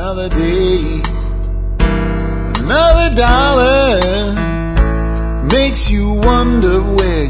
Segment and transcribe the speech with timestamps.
[0.00, 1.02] Another day,
[2.60, 3.98] another dollar
[5.50, 7.26] makes you wonder where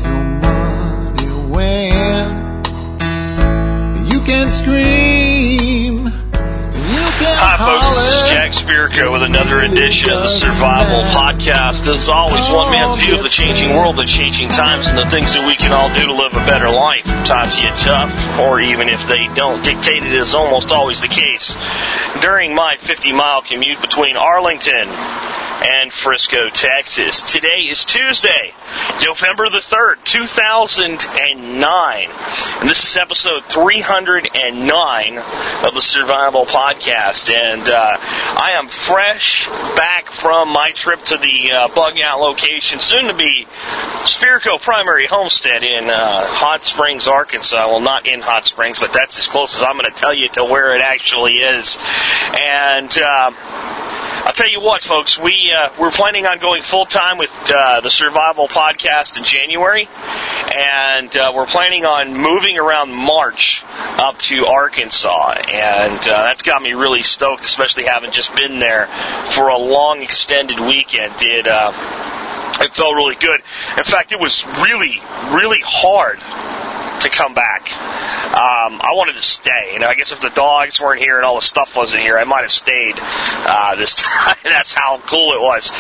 [8.69, 11.89] with another edition of the Survival Podcast.
[11.89, 15.33] As always, one man's view of the changing world, the changing times, and the things
[15.33, 17.07] that we can all do to live a better life.
[17.25, 21.57] Times get tough, or even if they don't, dictated is almost always the case.
[22.21, 24.93] During my 50 mile commute between Arlington
[25.65, 27.23] and Frisco, Texas.
[27.23, 28.53] Today is Tuesday,
[29.05, 32.09] November the 3rd, 2009.
[32.61, 37.33] And this is episode 309 of the Survival Podcast.
[37.33, 42.79] And uh, I am fresh back from my trip to the uh, bug out location,
[42.79, 43.47] soon to be
[44.05, 47.67] Spirko Primary Homestead in uh, Hot Springs, Arkansas.
[47.67, 50.29] Well, not in Hot Springs, but that's as close as I'm going to tell you
[50.31, 51.77] to where it actually is.
[52.33, 52.97] And.
[52.97, 55.17] Uh, I'll tell you what, folks.
[55.19, 59.89] We uh, we're planning on going full time with uh, the Survival Podcast in January,
[60.53, 66.63] and uh, we're planning on moving around March up to Arkansas, and uh, that's got
[66.63, 68.89] me really stoked, especially having just been there
[69.31, 71.15] for a long extended weekend.
[71.21, 71.73] It uh,
[72.61, 73.41] it felt really good.
[73.77, 76.19] In fact, it was really really hard
[77.01, 77.73] to come back.
[77.73, 79.71] Um, I wanted to stay.
[79.73, 82.19] You know, I guess if the dogs weren't here and all the stuff wasn't here,
[82.19, 84.37] I might have stayed uh, this time.
[84.45, 85.71] That's how cool it was.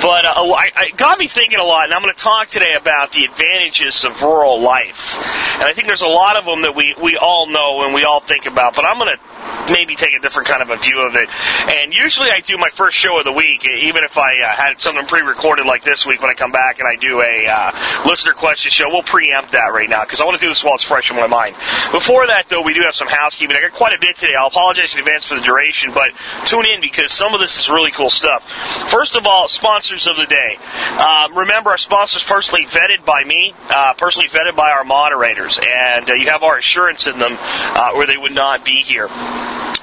[0.00, 2.48] But uh, I, I it got me thinking a lot, and I'm going to talk
[2.48, 5.16] today about the advantages of rural life.
[5.54, 8.04] And I think there's a lot of them that we we all know and we
[8.04, 8.74] all think about.
[8.74, 11.28] But I'm going to maybe take a different kind of a view of it.
[11.68, 14.80] And usually I do my first show of the week, even if I uh, had
[14.80, 18.32] something pre-recorded like this week when I come back and I do a uh, listener
[18.32, 18.88] question show.
[18.88, 21.16] We'll preempt that right now because I want to do this while it's fresh in
[21.16, 21.56] my mind.
[21.92, 23.56] Before that, though, we do have some housekeeping.
[23.56, 24.34] I got quite a bit today.
[24.38, 26.12] I'll apologize in advance for the duration, but
[26.44, 28.44] tune in because some of this is really cool stuff.
[28.90, 30.58] First of all, sponsors of the day.
[30.98, 36.10] Um, remember, our sponsors personally vetted by me, uh, personally vetted by our moderators, and
[36.10, 39.08] uh, you have our assurance in them, uh, or they would not be here.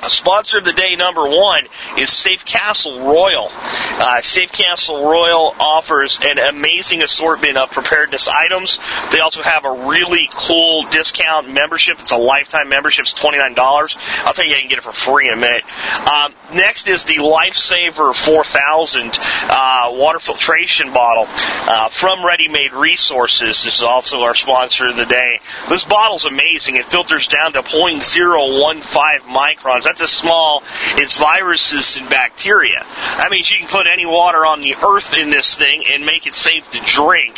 [0.07, 1.65] Sponsor of the day number one
[1.97, 3.49] is Safe Castle Royal.
[3.51, 8.79] Uh, Safe Castle Royal offers an amazing assortment of preparedness items.
[9.11, 11.99] They also have a really cool discount membership.
[11.99, 13.03] It's a lifetime membership.
[13.03, 13.97] It's $29.
[14.25, 15.63] I'll tell you, I can get it for free in a minute.
[16.07, 19.11] Um, next is the Lifesaver 4000
[19.49, 23.63] uh, water filtration bottle uh, from Ready Made Resources.
[23.63, 25.39] This is also our sponsor of the day.
[25.69, 26.75] This bottle's amazing.
[26.75, 28.83] It filters down to 0.015
[29.21, 29.83] microns.
[29.83, 30.63] That's as small
[30.97, 32.85] as viruses and bacteria.
[33.17, 36.27] That means you can put any water on the earth in this thing and make
[36.27, 37.35] it safe to drink.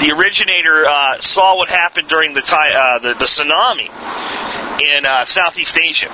[0.00, 3.90] The originator uh, saw what happened during the, ti- uh, the, the tsunami
[4.96, 6.08] in uh, Southeast Asia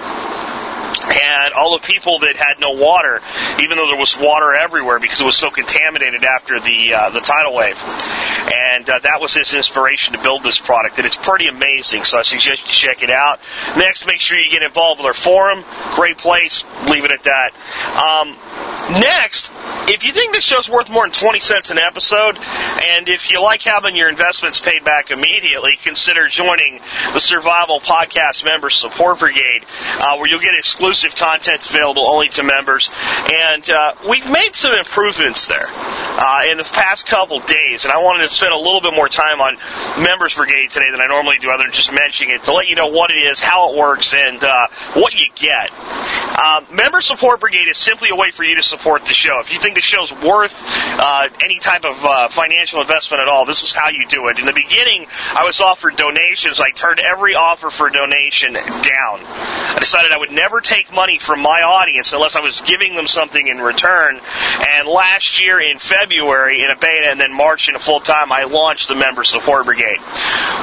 [0.87, 3.21] and all the people that had no water,
[3.61, 7.21] even though there was water everywhere because it was so contaminated after the uh, the
[7.21, 11.49] tidal wave, and uh, that was his inspiration to build this product, and it's pretty
[11.49, 12.05] amazing.
[12.05, 13.41] So I suggest you check it out.
[13.77, 15.65] Next, make sure you get involved with our forum.
[15.95, 16.65] Great place.
[16.89, 17.51] Leave it at that.
[17.97, 18.37] Um,
[19.01, 19.53] next,
[19.89, 23.43] if you think this show's worth more than twenty cents an episode, and if you
[23.43, 26.81] like having your investments paid back immediately, consider joining
[27.13, 29.65] the Survival Podcast Member Support Brigade,
[30.01, 32.91] uh, where you'll get exclusive content available only to members.
[33.33, 37.99] And uh, we've made some improvements there uh, in the past couple days, and I
[37.99, 39.57] wanted to spend a little bit more time on
[40.03, 42.75] Members Brigade today than I normally do, other than just mentioning it to let you
[42.75, 45.73] know what it is, how it works, and uh, what you get.
[46.37, 49.41] Um, Member Support Brigade is simply a way for you to support the show.
[49.41, 53.47] If you think the show's worth uh, any type of uh, financial investment at all,
[53.47, 54.39] this is how you do it.
[54.39, 56.61] In the beginning, I was offered donations.
[56.61, 59.25] I turned every offer for donation down.
[59.25, 63.07] I decided I would never take money from my audience unless I was giving them
[63.07, 64.21] something in return.
[64.69, 68.33] And last year in February in a beta and then March in a full time,
[68.33, 69.99] I launched the Member Support Brigade.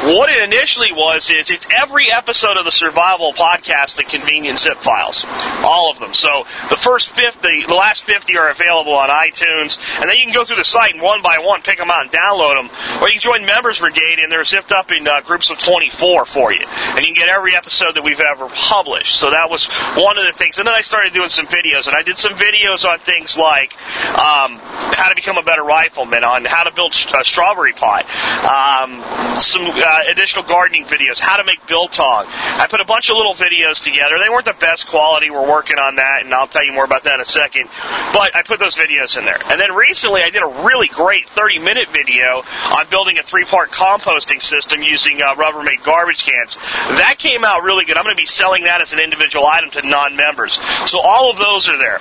[0.03, 4.80] What it initially was is it's every episode of the Survival Podcast in convenient zip
[4.80, 5.25] files,
[5.64, 6.14] all of them.
[6.14, 10.34] So the first 50, the last 50 are available on iTunes, and then you can
[10.34, 13.08] go through the site and one by one pick them out and download them, or
[13.08, 16.52] you can join Members Brigade and they're zipped up in uh, groups of 24 for
[16.52, 19.16] you, and you can get every episode that we've ever published.
[19.16, 20.57] So that was one of the things.
[20.57, 23.73] And then I started doing some videos, and I did some videos on things like
[24.07, 24.57] um,
[24.95, 28.05] how to become a better rifleman, on how to build a strawberry pot,
[28.45, 29.03] um,
[29.40, 32.25] some uh, additional gardening videos, how to make biltong.
[32.28, 34.16] I put a bunch of little videos together.
[34.22, 35.29] They weren't the best quality.
[35.29, 37.69] We're working on that, and I'll tell you more about that in a second.
[38.13, 39.39] But I put those videos videos in there.
[39.49, 43.46] And then recently I did a really great 30 minute video on building a three
[43.46, 46.55] part composting system using uh, Rubbermaid garbage cans.
[46.99, 47.97] That came out really good.
[47.97, 50.59] I'm going to be selling that as an individual item to non members.
[50.85, 52.00] So all of those are there.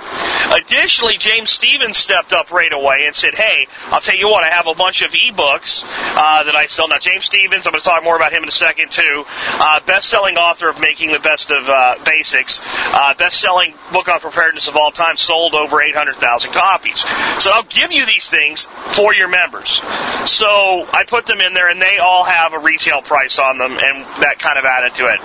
[0.55, 4.49] Additionally, James Stevens stepped up right away and said, Hey, I'll tell you what, I
[4.49, 6.87] have a bunch of ebooks uh, that I sell.
[6.87, 9.25] Now, James Stevens, I'm going to talk more about him in a second too.
[9.27, 14.07] Uh, best selling author of Making the Best of uh, Basics, uh, best selling book
[14.07, 16.99] on preparedness of all time, sold over 800,000 copies.
[17.39, 19.81] So I'll give you these things for your members.
[20.25, 23.71] So I put them in there and they all have a retail price on them
[23.73, 25.19] and that kind of added to it.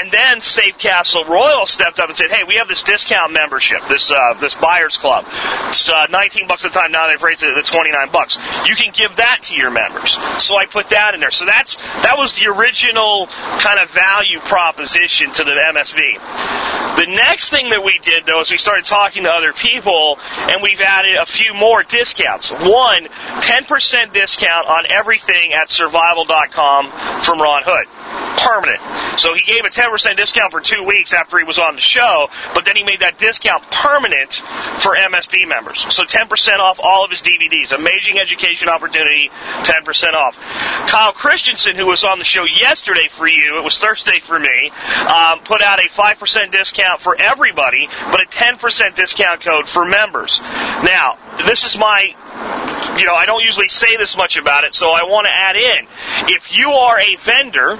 [0.00, 3.80] And then Safe Castle Royal stepped up and said, hey, we have this discount membership,
[3.88, 5.24] this, uh, this buyer's club.
[5.68, 8.38] It's uh, 19 bucks a time, now they've raised it to 29 bucks.
[8.66, 10.16] You can give that to your members.
[10.38, 11.30] So I put that in there.
[11.30, 13.26] So that's, that was the original
[13.60, 16.96] kind of value proposition to the MSB.
[16.96, 20.62] The next thing that we did though is we started talking to other people and
[20.62, 22.50] we've added a few more discounts.
[22.50, 23.08] One,
[23.44, 27.86] 10% discount on everything at survival.com from Ron Hood.
[28.40, 29.20] Permanent.
[29.20, 32.28] So he gave a 10% discount for two weeks after he was on the show,
[32.54, 34.34] but then he made that discount permanent
[34.82, 35.86] for MSB members.
[35.94, 37.72] So 10% off all of his DVDs.
[37.72, 39.30] Amazing education opportunity,
[39.62, 40.36] 10% off.
[40.88, 44.70] Kyle Christensen, who was on the show yesterday for you, it was Thursday for me,
[45.06, 50.40] um, put out a 5% discount for everybody, but a 10% discount code for members.
[50.40, 52.14] Now, this is my
[52.98, 55.56] you know, I don't usually say this much about it, so I want to add
[55.56, 55.86] in.
[56.28, 57.76] If you are a vendor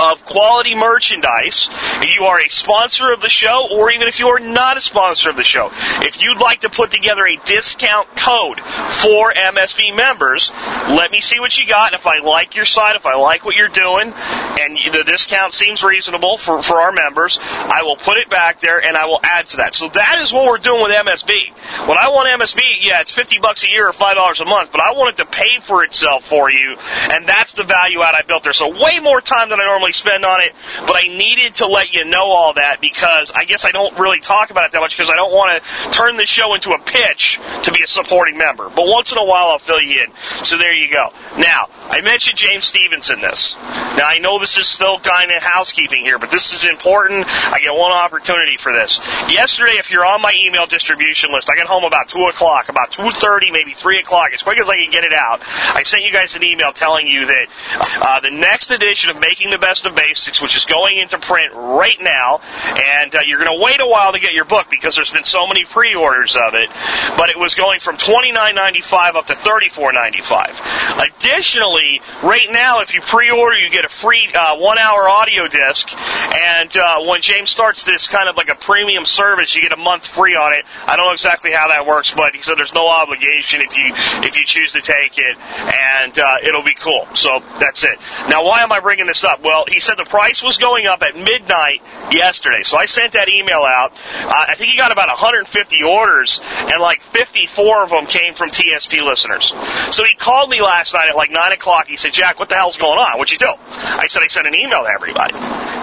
[0.00, 1.68] of quality merchandise,
[2.02, 5.30] you are a sponsor of the show, or even if you are not a sponsor
[5.30, 5.70] of the show,
[6.02, 10.50] if you'd like to put together a discount code for MSB members,
[10.88, 11.94] let me see what you got.
[11.94, 15.82] If I like your site, if I like what you're doing, and the discount seems
[15.82, 19.46] reasonable for, for our members, I will put it back there and I will add
[19.46, 19.74] to that.
[19.74, 21.86] So that is what we're doing with MSB.
[21.88, 24.80] When I want MSB, yeah, it's 50 bucks a year or $5 a month, but
[24.80, 26.76] I want it to pay for itself for you,
[27.10, 28.52] and that's the value add I built there.
[28.52, 30.52] So way more time than I normally spend on it,
[30.86, 34.20] but I needed to let you know all that because I guess I don't really
[34.20, 36.78] talk about it that much because I don't want to turn the show into a
[36.78, 38.68] pitch to be a supporting member.
[38.68, 40.44] But once in a while I'll fill you in.
[40.44, 41.12] So there you go.
[41.38, 43.56] Now, I mentioned James Stevenson this.
[43.56, 47.26] Now I know this is still kind of housekeeping here, but this is important.
[47.26, 48.98] I get one opportunity for this.
[49.28, 52.92] Yesterday, if you're on my email distribution list, I got home about 2 o'clock, about
[52.92, 55.40] 2.30, maybe 3 o'clock, as quick as I can get it out.
[55.74, 57.46] I sent you guys an email telling you that
[57.80, 61.52] uh, the next edition of Making the Best of Basics, which is going into print
[61.54, 64.94] right now, and uh, you're going to wait a while to get your book because
[64.94, 66.70] there's been so many pre-orders of it,
[67.16, 71.16] but it was going from $29.95 up to $34.95.
[71.16, 76.76] Additionally, right now, if you pre-order, you get a free uh, one-hour audio disc, and
[76.76, 80.06] uh, when James starts this kind of like a premium service, you get a month
[80.06, 80.64] free on it.
[80.86, 83.92] I don't know exactly how that works, but he said there's no obligation if you
[84.22, 87.06] if you choose to take it, and uh, it'll be cool.
[87.14, 87.98] So that's it.
[88.28, 89.42] Now, why am I bringing this up?
[89.42, 93.28] Well, he said the price was going up at midnight yesterday, so I sent that
[93.28, 93.92] email out.
[93.92, 98.50] Uh, I think he got about 150 orders, and like 54 of them came from
[98.50, 99.52] TSP listeners.
[99.90, 101.86] So he called me last night at like 9 o'clock.
[101.88, 103.18] He said, Jack, what the hell's going on?
[103.18, 103.52] What'd you do?
[103.68, 105.34] I said, I sent an email to everybody.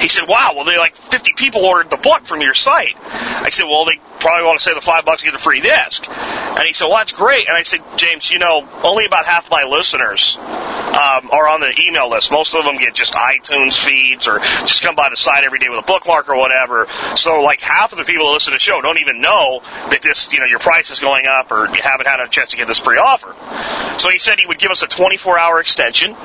[0.02, 2.96] He said, wow, well, they like 50 people ordered the book from your site.
[2.98, 5.62] I said, well, they probably want to say the five bucks to get a free
[5.62, 6.04] disc.
[6.08, 7.48] And he said, well, that's great.
[7.48, 11.74] And I said, James, you know, only about half my listeners um, are on the
[11.82, 12.32] email list.
[12.32, 15.70] Most of them get just iTunes feeds or just come by the site every day
[15.70, 16.88] with a bookmark or whatever.
[17.16, 20.02] So like half of the people that listen to the show don't even know that
[20.02, 22.58] this, you know, your price is going up or you haven't had a chance to
[22.58, 23.36] get this free offer.
[24.00, 26.16] So he said he would give us a 24 hour extension.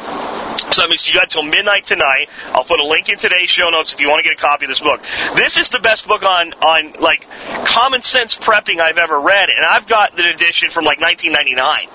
[0.73, 2.29] So that means you got till midnight tonight.
[2.53, 4.67] I'll put a link in today's show notes if you want to get a copy
[4.67, 5.03] of this book.
[5.35, 7.27] This is the best book on on like
[7.65, 11.89] common sense prepping I've ever read, and I've got the edition from like 1999,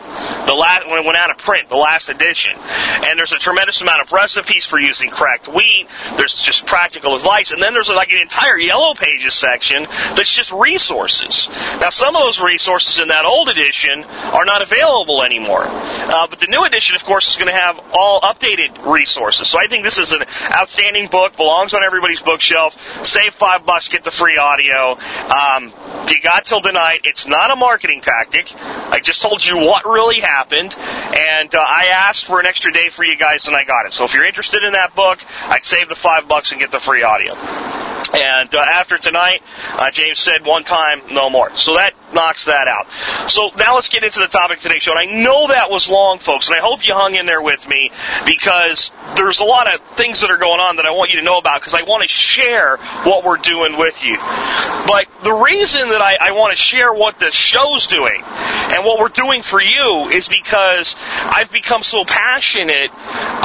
[0.46, 2.54] the last when it went out of print, the last edition.
[2.58, 5.88] And there's a tremendous amount of recipes for using cracked wheat.
[6.18, 9.84] There's just practical advice, and then there's like an entire yellow pages section
[10.16, 11.48] that's just resources.
[11.80, 16.40] Now some of those resources in that old edition are not available anymore, uh, but
[16.40, 19.50] the new edition, of course, is going to have all updated resources.
[19.50, 22.76] So I think this is an outstanding book, belongs on everybody's bookshelf.
[23.06, 24.98] Save five bucks, get the free audio.
[25.30, 25.74] Um,
[26.10, 27.02] you got till tonight.
[27.04, 28.54] It's not a marketing tactic.
[28.56, 32.90] I just told you what really happened, and uh, I asked for an extra day
[32.90, 33.94] for you guys, and I got it.
[33.94, 36.80] So if you're interested in that book, I'd save the five bucks and get the
[36.80, 37.34] free audio.
[37.34, 39.42] And uh, after tonight,
[39.72, 41.56] uh, James said one time, no more.
[41.56, 42.88] So that knocks that out.
[43.30, 44.94] So now let's get into the topic of today's show.
[44.96, 47.68] And I know that was long, folks, and I hope you hung in there with
[47.68, 47.92] me
[48.26, 51.26] because there's a lot of things that are going on that I want you to
[51.26, 54.18] know about because I want to share what we're doing with you.
[54.18, 59.00] But the reason that I, I want to share what the show's doing and what
[59.00, 62.92] we're doing for you is because I've become so passionate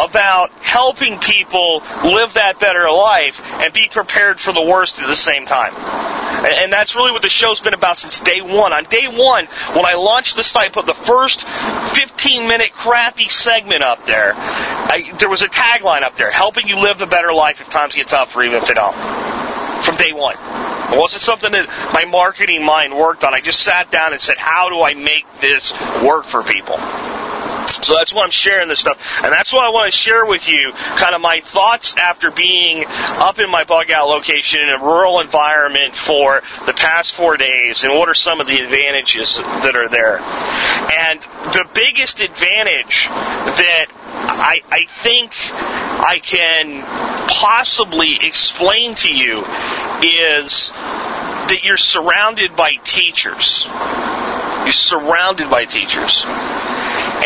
[0.01, 5.15] about helping people live that better life and be prepared for the worst at the
[5.15, 5.75] same time.
[5.75, 8.58] And that's really what the show's been about since day one.
[8.59, 13.83] On day one, when I launched the site, put the first 15 minute crappy segment
[13.83, 17.61] up there, I, there was a tagline up there, helping you live a better life
[17.61, 18.95] if times get tough or even if they don't.
[19.83, 20.37] From day one.
[20.93, 23.35] It wasn't something that my marketing mind worked on.
[23.35, 25.73] I just sat down and said, how do I make this
[26.03, 26.79] work for people?
[27.69, 28.99] So that's why I'm sharing this stuff.
[29.23, 32.85] And that's why I want to share with you kind of my thoughts after being
[32.87, 37.85] up in my bug out location in a rural environment for the past four days
[37.85, 40.19] and what are some of the advantages that are there.
[40.19, 41.21] And
[41.53, 46.83] the biggest advantage that I, I think I can
[47.29, 49.41] possibly explain to you
[50.03, 50.71] is
[51.49, 53.67] that you're surrounded by teachers.
[54.65, 56.25] You're surrounded by teachers.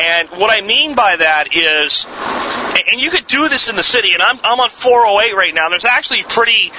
[0.02, 2.06] And what I mean by that is,
[2.90, 5.66] and you could do this in the city, and I'm, I'm on 408 right now,
[5.66, 6.72] and there's actually pretty,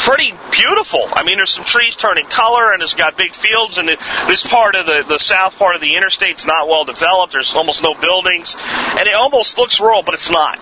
[0.00, 1.10] pretty beautiful.
[1.12, 4.76] I mean, there's some trees turning color, and it's got big fields, and this part
[4.76, 7.34] of the, the south part of the interstate's not well developed.
[7.34, 10.58] There's almost no buildings, and it almost looks rural, but it's not.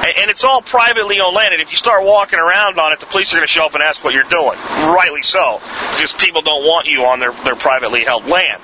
[0.00, 3.06] And, it's all privately owned land, and if you start walking around on it, the
[3.06, 4.56] police are going to show up and ask what you're doing.
[4.58, 5.60] Rightly so,
[5.92, 8.62] because people don't want you on their, their privately held land.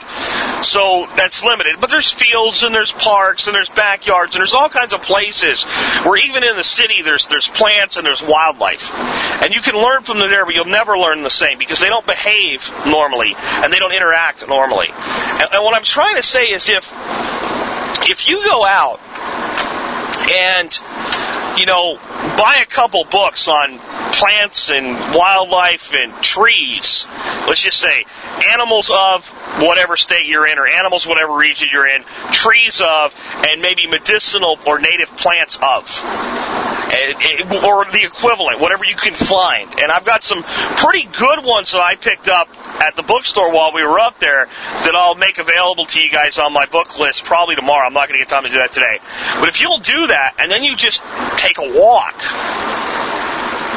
[0.64, 1.81] So that's limited.
[1.81, 5.64] But there's fields, and there's parks, and there's backyards, and there's all kinds of places
[6.05, 8.93] where even in the city there's there's plants and there's wildlife.
[8.95, 11.88] And you can learn from them there, but you'll never learn the same because they
[11.88, 14.88] don't behave normally and they don't interact normally.
[14.90, 16.93] And, and what I'm trying to say is if
[18.09, 19.00] if you go out
[20.31, 20.78] and
[21.56, 21.96] you know,
[22.36, 23.78] buy a couple books on
[24.12, 27.06] plants and wildlife and trees.
[27.46, 28.04] Let's just say
[28.52, 29.26] animals of
[29.60, 33.14] whatever state you're in, or animals whatever region you're in, trees of,
[33.48, 35.88] and maybe medicinal or native plants of.
[36.86, 39.80] Or the equivalent, whatever you can find.
[39.80, 42.48] And I've got some pretty good ones that I picked up
[42.80, 46.38] at the bookstore while we were up there that I'll make available to you guys
[46.38, 47.86] on my book list probably tomorrow.
[47.86, 48.98] I'm not going to get time to do that today.
[49.40, 51.02] But if you'll do that, and then you just
[51.47, 52.23] take a walk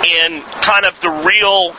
[0.06, 1.74] in kind of the real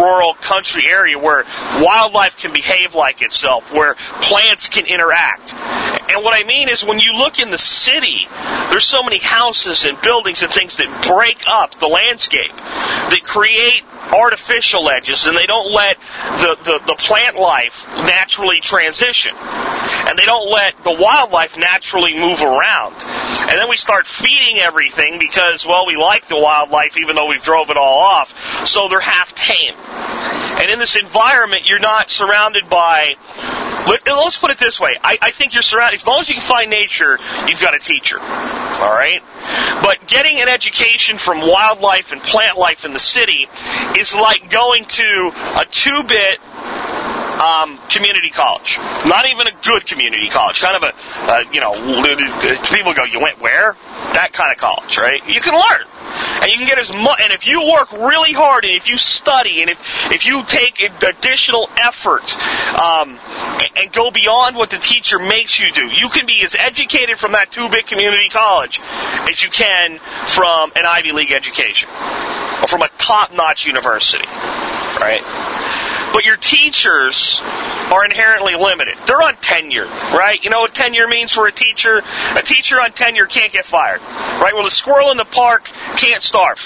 [0.00, 1.44] rural country area where
[1.80, 5.54] wildlife can behave like itself, where plants can interact.
[6.10, 8.26] And what I mean is when you look in the city,
[8.70, 13.82] there's so many houses and buildings and things that break up the landscape, that create
[14.12, 15.96] artificial edges and they don't let
[16.40, 19.34] the, the, the plant life naturally transition.
[19.36, 22.94] And they don't let the wildlife naturally move around.
[23.02, 27.42] And then we start feeding everything because, well, we like the wildlife even though we've
[27.42, 28.66] drove it all off.
[28.66, 29.74] So they're half tame.
[30.60, 33.14] And in this environment, you're not surrounded by.
[33.86, 34.96] Let, us put it this way.
[35.02, 35.99] I, I think you're surrounded.
[36.00, 38.18] As long as you can find nature, you've got a teacher.
[38.18, 39.20] All right.
[39.82, 43.46] But getting an education from wildlife and plant life in the city
[43.98, 46.38] is like going to a two-bit
[47.38, 48.78] um, community college.
[49.06, 50.60] Not even a good community college.
[50.60, 50.92] Kind of a,
[51.30, 51.72] uh, you know,
[52.64, 53.76] people go, you went where?
[54.14, 55.26] That kind of college, right?
[55.28, 55.86] You can learn.
[56.42, 58.98] And you can get as much, and if you work really hard, and if you
[58.98, 59.78] study, and if,
[60.10, 62.34] if you take additional effort,
[62.78, 63.18] um,
[63.76, 67.32] and, go beyond what the teacher makes you do, you can be as educated from
[67.32, 68.80] that two-bit community college
[69.28, 71.88] as you can from an Ivy League education.
[72.62, 74.26] Or from a top-notch university.
[74.26, 75.22] Right?
[76.12, 78.96] But your teachers are inherently limited.
[79.06, 80.42] They're on tenure, right?
[80.42, 82.02] You know what tenure means for a teacher?
[82.36, 84.52] A teacher on tenure can't get fired, right?
[84.54, 86.58] Well, the squirrel in the park can't starve.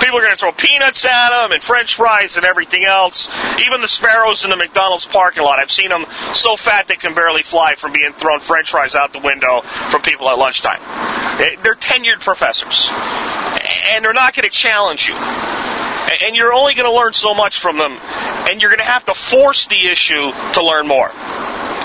[0.00, 3.28] People are going to throw peanuts at them and french fries and everything else.
[3.66, 5.58] Even the sparrows in the McDonald's parking lot.
[5.58, 6.04] I've seen them
[6.34, 10.02] so fat they can barely fly from being thrown french fries out the window from
[10.02, 10.80] people at lunchtime.
[11.38, 12.88] They're tenured professors.
[12.92, 15.14] And they're not going to challenge you
[16.22, 17.98] and you're only going to learn so much from them,
[18.48, 21.10] and you're going to have to force the issue to learn more.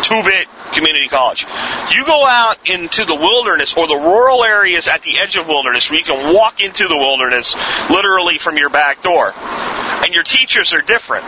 [0.04, 1.46] Two-bit community college.
[1.94, 5.90] You go out into the wilderness or the rural areas at the edge of wilderness
[5.90, 7.54] where you can walk into the wilderness
[7.90, 9.34] literally from your back door.
[10.04, 11.26] And your teachers are different.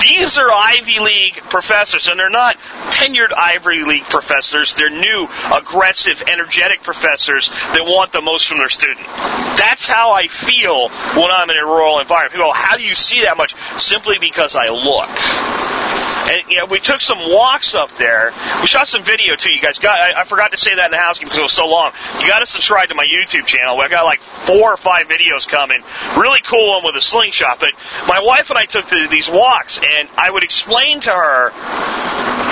[0.00, 2.58] These are Ivy League professors, and they're not
[2.90, 4.74] tenured Ivy League professors.
[4.74, 9.06] They're new, aggressive, energetic professors that want the most from their student.
[9.06, 12.32] That's how I feel when I'm in a rural environment.
[12.32, 13.54] People go, how do you see that much?
[13.78, 16.03] Simply because I look.
[16.30, 18.32] And you know, we took some walks up there.
[18.60, 19.52] We shot some video too.
[19.52, 20.00] You guys got.
[20.00, 21.92] I, I forgot to say that in the housekeeping because it was so long.
[22.20, 23.80] You got to subscribe to my YouTube channel.
[23.80, 25.82] I've got like four or five videos coming.
[26.16, 27.60] Really cool one with a slingshot.
[27.60, 27.72] But
[28.08, 31.50] my wife and I took the, these walks, and I would explain to her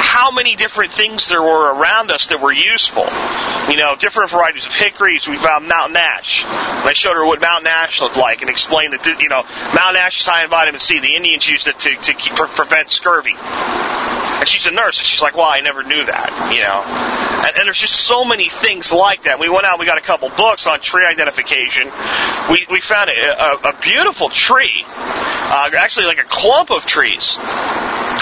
[0.02, 3.06] how many different things there were around us that were useful.
[3.70, 5.26] You know, different varieties of hickories.
[5.28, 6.44] We found mountain ash.
[6.44, 9.96] And I showed her what mountain ash looked like and explained that, you know, mountain
[9.96, 10.98] ash is high in vitamin C.
[10.98, 13.34] The Indians used it to, to keep, prevent scurvy.
[14.40, 16.82] And she's a nurse, and she's like, well, I never knew that, you know.
[16.82, 19.38] And, and there's just so many things like that.
[19.38, 21.90] We went out, we got a couple books on tree identification.
[22.50, 27.36] We, we found a, a, a beautiful tree, uh, actually like a clump of trees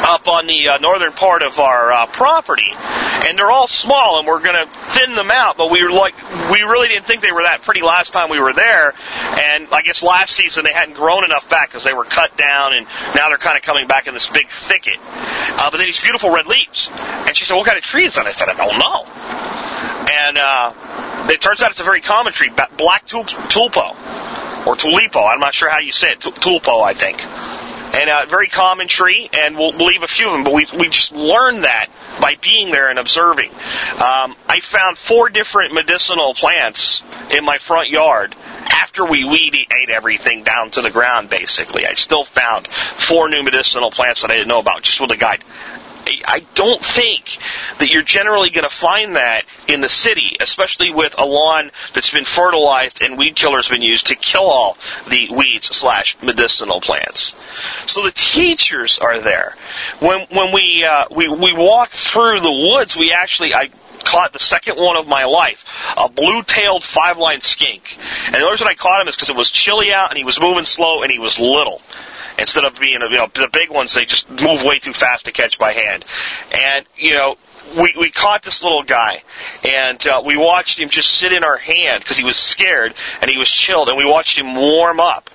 [0.03, 4.27] up on the uh, northern part of our uh, property, and they're all small, and
[4.27, 5.57] we're going to thin them out.
[5.57, 6.15] But we were like,
[6.51, 9.83] we really didn't think they were that pretty last time we were there, and I
[9.83, 13.29] guess last season they hadn't grown enough back because they were cut down, and now
[13.29, 14.97] they're kind of coming back in this big thicket.
[14.99, 18.15] Uh, but then these beautiful red leaves, and she said, "What kind of tree is
[18.15, 19.07] that?" I said, "I don't know."
[20.11, 23.95] And uh, it turns out it's a very common tree, black tulpo
[24.67, 25.33] or tulipo.
[25.33, 26.21] I'm not sure how you say it.
[26.21, 27.21] Tulpo, I think
[27.93, 30.67] and a very common tree, and we'll, we'll leave a few of them, but we,
[30.79, 31.89] we just learned that
[32.21, 33.51] by being there and observing.
[33.51, 38.35] Um, I found four different medicinal plants in my front yard
[38.71, 41.87] after we weed ate everything down to the ground, basically.
[41.87, 45.17] I still found four new medicinal plants that I didn't know about just with a
[45.17, 45.45] guide.
[46.07, 47.39] I don't think
[47.79, 52.11] that you're generally going to find that in the city, especially with a lawn that's
[52.11, 54.77] been fertilized and weed killers been used to kill all
[55.09, 57.35] the weeds slash medicinal plants.
[57.87, 59.57] So the teachers are there.
[60.01, 63.71] When when we uh, we we walked through the woods, we actually I
[64.05, 65.65] caught the second one of my life,
[65.97, 67.99] a blue-tailed five-line skink.
[68.27, 70.41] And the reason I caught him is because it was chilly out and he was
[70.41, 71.83] moving slow and he was little
[72.41, 75.33] instead of being, you know, the big ones, they just move way too fast to
[75.33, 76.05] catch by hand.
[76.53, 77.37] And, you know,
[77.79, 79.23] we, we caught this little guy,
[79.65, 83.31] and uh, we watched him just sit in our hand because he was scared and
[83.31, 85.31] he was chilled, and we watched him warm up.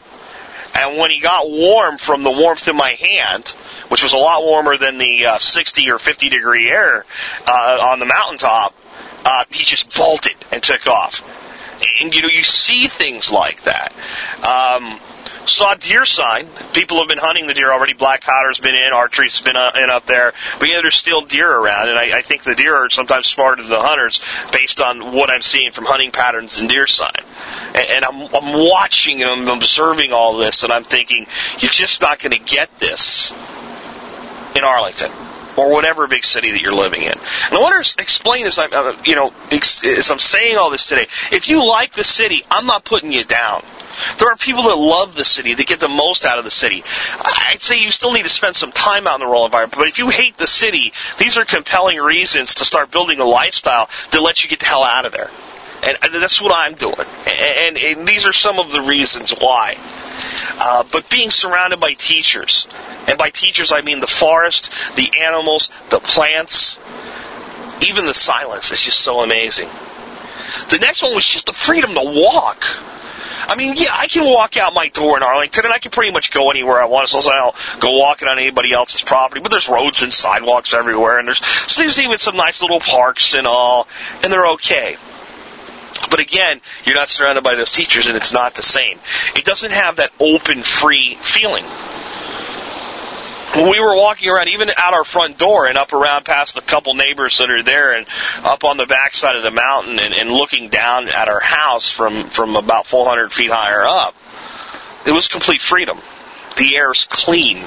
[0.73, 3.49] And when he got warm from the warmth in my hand,
[3.87, 7.05] which was a lot warmer than the uh, 60 or 50 degree air
[7.47, 8.75] uh, on the mountaintop,
[9.23, 11.21] uh, he just vaulted and took off.
[12.01, 13.93] And you know, you see things like that.
[14.45, 14.99] Um,
[15.45, 16.47] saw deer sign.
[16.73, 17.93] People have been hunting the deer already.
[17.93, 20.33] Black powder's been in, archery's been uh, in up there.
[20.59, 23.61] But yeah, there's still deer around, and I, I think the deer are sometimes smarter
[23.61, 24.19] than the hunters
[24.51, 27.23] based on what I'm seeing from hunting patterns and deer sign.
[27.73, 31.27] And, and I'm, I'm watching and I'm observing all this, and I'm thinking,
[31.59, 33.31] you're just not going to get this
[34.55, 35.11] in Arlington
[35.57, 37.11] or whatever big city that you're living in.
[37.13, 38.57] And I want to explain this.
[38.57, 42.43] I'm, uh, you know, as I'm saying all this today, if you like the city,
[42.51, 43.63] I'm not putting you down.
[44.17, 46.83] There are people that love the city, that get the most out of the city.
[47.19, 49.87] I'd say you still need to spend some time out in the rural environment, but
[49.87, 54.21] if you hate the city, these are compelling reasons to start building a lifestyle that
[54.21, 55.29] lets you get the hell out of there.
[55.83, 56.95] And, that's what I'm doing.
[57.27, 59.77] And, and, and, these are some of the reasons why.
[60.57, 62.65] Uh, but being surrounded by teachers,
[63.07, 66.77] and by teachers I mean the forest, the animals, the plants,
[67.81, 69.69] even the silence is just so amazing.
[70.69, 72.65] The next one was just the freedom to walk.
[73.47, 76.11] I mean, yeah, I can walk out my door in Arlington and I can pretty
[76.11, 79.01] much go anywhere I want as long as I don't go walking on anybody else's
[79.01, 79.41] property.
[79.41, 83.33] But there's roads and sidewalks everywhere and there's, so there's even some nice little parks
[83.33, 83.87] and all,
[84.23, 84.97] and they're okay.
[86.09, 88.99] But again, you're not surrounded by those teachers and it's not the same.
[89.35, 91.65] It doesn't have that open, free feeling
[93.55, 96.93] we were walking around, even out our front door, and up around past a couple
[96.93, 98.05] neighbors that are there, and
[98.43, 102.29] up on the backside of the mountain, and, and looking down at our house from
[102.29, 104.15] from about 400 feet higher up,
[105.05, 105.99] it was complete freedom.
[106.57, 107.65] The air's clean,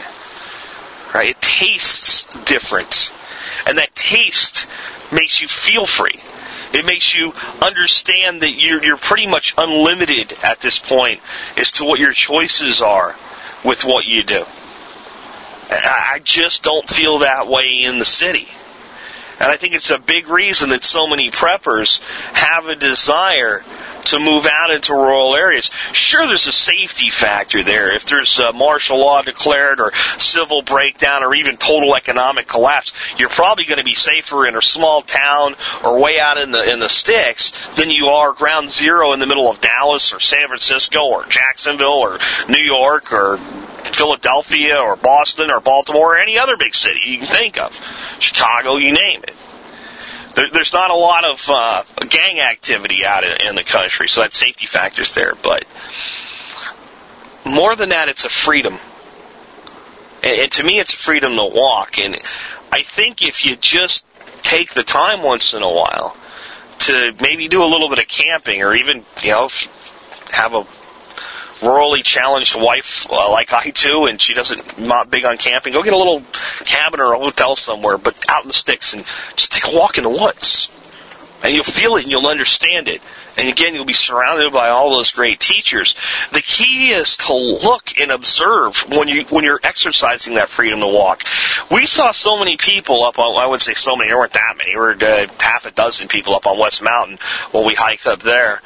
[1.14, 1.30] right?
[1.30, 3.12] It tastes different,
[3.66, 4.66] and that taste
[5.12, 6.20] makes you feel free.
[6.72, 11.20] It makes you understand that you're, you're pretty much unlimited at this point
[11.56, 13.16] as to what your choices are
[13.64, 14.44] with what you do.
[15.70, 18.48] I just don't feel that way in the city.
[19.40, 22.00] And I think it's a big reason that so many preppers
[22.32, 23.62] have a desire
[24.06, 25.70] to move out into rural areas.
[25.92, 27.94] Sure, there's a safety factor there.
[27.94, 33.28] If there's a martial law declared or civil breakdown or even total economic collapse, you're
[33.28, 35.54] probably going to be safer in a small town
[35.84, 39.26] or way out in the in the sticks than you are ground zero in the
[39.26, 43.38] middle of Dallas or San Francisco or Jacksonville or New York or
[43.98, 47.78] Philadelphia or Boston or Baltimore or any other big city you can think of.
[48.20, 49.34] Chicago, you name it.
[50.36, 54.20] There, there's not a lot of uh, gang activity out in, in the country, so
[54.20, 55.34] that safety factor's there.
[55.34, 55.64] But
[57.44, 58.78] more than that, it's a freedom.
[60.22, 61.98] And, and to me, it's a freedom to walk.
[61.98, 62.20] And
[62.70, 64.04] I think if you just
[64.42, 66.16] take the time once in a while
[66.80, 69.48] to maybe do a little bit of camping or even, you know,
[70.30, 70.64] have a
[71.60, 75.82] rurally challenged wife uh, like I do, and she doesn't not big on camping, go
[75.82, 76.22] get a little
[76.64, 79.04] cabin or a hotel somewhere, but out in the sticks, and
[79.36, 80.68] just take a walk in the woods,
[81.42, 83.00] and you'll feel it and you'll understand it.
[83.36, 85.94] And again, you'll be surrounded by all those great teachers.
[86.32, 90.88] The key is to look and observe when you when you're exercising that freedom to
[90.88, 91.22] walk.
[91.70, 94.10] We saw so many people up on I would say so many.
[94.10, 94.72] There weren't that many.
[94.72, 97.18] There were uh, half a dozen people up on West Mountain
[97.52, 98.60] when we hiked up there,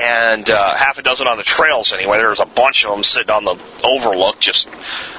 [0.00, 2.18] and uh, half a dozen on the trails anyway.
[2.18, 4.68] There was a bunch of them sitting on the overlook, just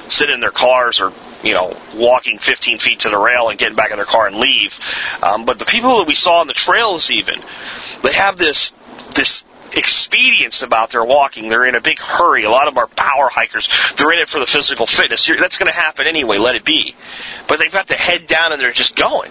[0.08, 1.12] sitting in their cars or
[1.42, 4.36] you know, walking 15 feet to the rail and getting back in their car and
[4.36, 4.78] leave.
[5.22, 7.42] Um, but the people that we saw on the trails, even,
[8.02, 8.74] they have this
[9.16, 11.48] this expedience about their walking.
[11.48, 12.44] They're in a big hurry.
[12.44, 15.26] A lot of our power hikers, they're in it for the physical fitness.
[15.26, 16.38] That's going to happen anyway.
[16.38, 16.94] Let it be.
[17.48, 19.30] But they've got the head down and they're just going.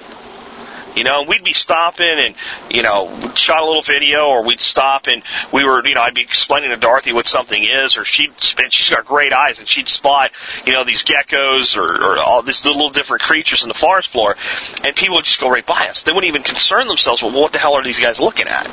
[0.95, 2.35] You know, we'd be stopping and,
[2.69, 5.23] you know, shot a little video or we'd stop and
[5.53, 8.73] we were, you know, I'd be explaining to Dorothy what something is or she'd, and
[8.73, 10.31] she's got great eyes and she'd spot,
[10.65, 14.35] you know, these geckos or, or all these little different creatures in the forest floor
[14.83, 16.03] and people would just go right by us.
[16.03, 18.67] They wouldn't even concern themselves with well, what the hell are these guys looking at?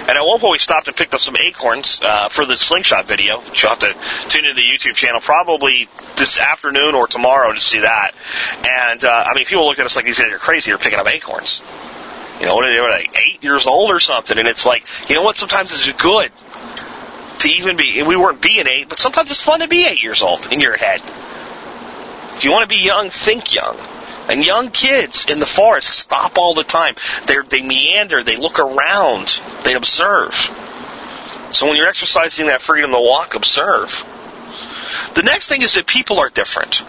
[0.00, 3.06] And at one point, we stopped and picked up some acorns uh, for the slingshot
[3.06, 3.42] video.
[3.54, 3.94] You'll have to
[4.28, 8.12] tune into the YouTube channel probably this afternoon or tomorrow to see that.
[8.66, 10.70] And uh, I mean, people looked at us like these guys are crazy.
[10.70, 11.60] They're picking up acorns.
[12.40, 14.38] You know, they were like eight years old or something.
[14.38, 15.36] And it's like, you know what?
[15.36, 16.32] Sometimes it's good
[17.40, 18.02] to even be.
[18.02, 20.76] We weren't being eight, but sometimes it's fun to be eight years old in your
[20.76, 21.00] head.
[22.36, 23.76] If you want to be young, think young.
[24.30, 26.94] And young kids in the forest stop all the time.
[27.26, 30.34] they they meander, they look around, they observe.
[31.50, 34.04] So when you're exercising that freedom to walk, observe.
[35.14, 36.80] The next thing is that people are different.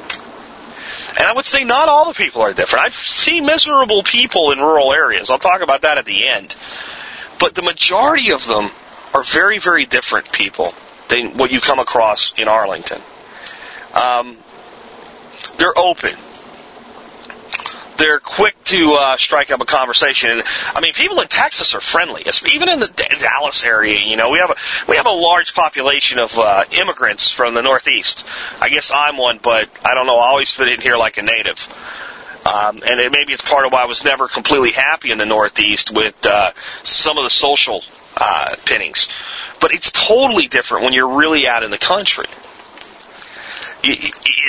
[1.18, 2.86] And I would say not all the people are different.
[2.86, 5.32] I've seen miserable people in rural areas.
[5.32, 6.56] I'll talk about that at the end.
[7.40, 8.70] But the majority of them
[9.16, 10.76] are very, very different people
[11.10, 13.02] than what you come across in Arlington.
[13.96, 14.38] Um,
[15.58, 16.16] they're open
[18.02, 20.42] they're quick to uh, strike up a conversation.
[20.76, 22.26] I mean, people in Texas are friendly.
[22.52, 24.56] Even in the Dallas area, you know, we have a
[24.90, 28.26] we have a large population of uh, immigrants from the Northeast.
[28.60, 30.18] I guess I'm one, but I don't know.
[30.18, 31.68] I always fit in here like a native.
[32.44, 35.28] Um, and it, maybe it's part of why I was never completely happy in the
[35.28, 37.84] Northeast with uh, some of the social
[38.18, 39.10] uh, pinnings.
[39.60, 42.26] But it's totally different when you're really out in the country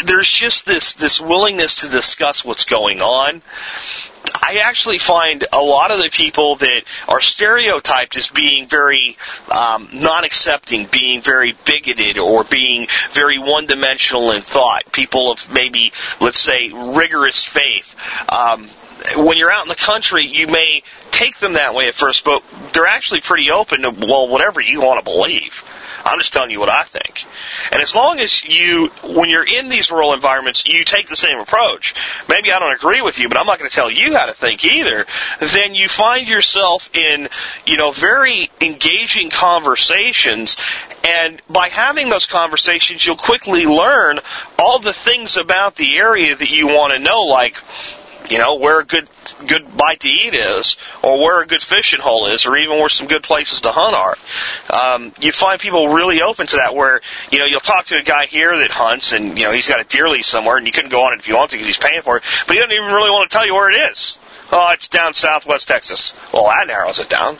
[0.05, 3.43] there's just this this willingness to discuss what's going on.
[4.35, 9.17] I actually find a lot of the people that are stereotyped as being very
[9.51, 14.91] um, non-accepting, being very bigoted, or being very one-dimensional in thought.
[14.93, 17.95] People of maybe, let's say, rigorous faith.
[18.29, 18.71] Um,
[19.17, 22.43] when you're out in the country, you may take them that way at first, but
[22.73, 25.65] they're actually pretty open to well, whatever you want to believe.
[26.05, 27.25] I'm just telling you what I think.
[27.71, 31.39] And as long as you, when you're in these rural environments, you take the same
[31.39, 31.95] approach.
[32.29, 34.35] Maybe I don't agree with you, but I'm not going to tell you how to
[34.35, 35.07] think either.
[35.41, 37.29] Then you find yourself in,
[37.67, 40.57] you know, very engaging conversations.
[41.05, 44.21] And by having those conversations, you'll quickly learn
[44.59, 47.57] all the things about the area that you want to know, like,
[48.31, 49.09] you know, where a good
[49.47, 52.89] good bite to eat is, or where a good fishing hole is, or even where
[52.89, 54.17] some good places to hunt are.
[54.71, 56.75] Um, you find people really open to that.
[56.75, 59.69] Where you know you'll talk to a guy here that hunts, and you know he's
[59.69, 61.57] got a deer lease somewhere, and you couldn't go on it if you want to
[61.57, 63.71] because he's paying for it, but he doesn't even really want to tell you where
[63.71, 64.17] it is.
[64.53, 66.13] Oh, it's down southwest Texas.
[66.33, 67.37] Well, that narrows it down.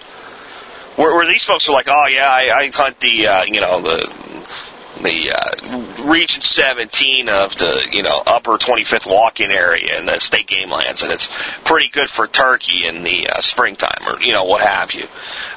[0.97, 3.81] Where, where these folks are like, oh yeah, I, I hunt the uh, you know
[3.81, 4.13] the
[5.03, 10.47] the uh, region 17 of the you know upper 25th walk-in area in the state
[10.47, 11.29] game lands, and it's
[11.65, 15.07] pretty good for turkey in the uh, springtime or you know what have you.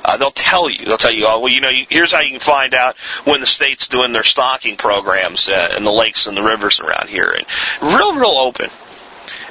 [0.04, 0.86] Uh, they'll tell you.
[0.86, 3.48] They'll tell you, oh well, you know, here's how you can find out when the
[3.48, 7.46] state's doing their stocking programs uh, in the lakes and the rivers around here, and
[7.82, 8.70] real, real open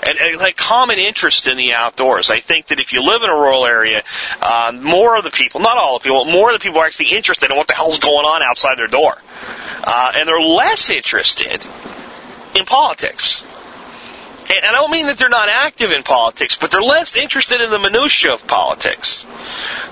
[0.06, 2.30] and, and like common interest in the outdoors.
[2.30, 4.02] I think that if you live in a rural area,
[4.40, 7.12] uh, more of the people, not all the people, more of the people are actually
[7.16, 9.16] interested in what the hell's going on outside their door,
[9.84, 11.62] uh, and they're less interested
[12.54, 13.44] in politics
[14.50, 17.70] and I don't mean that they're not active in politics, but they're less interested in
[17.70, 19.24] the minutiae of politics.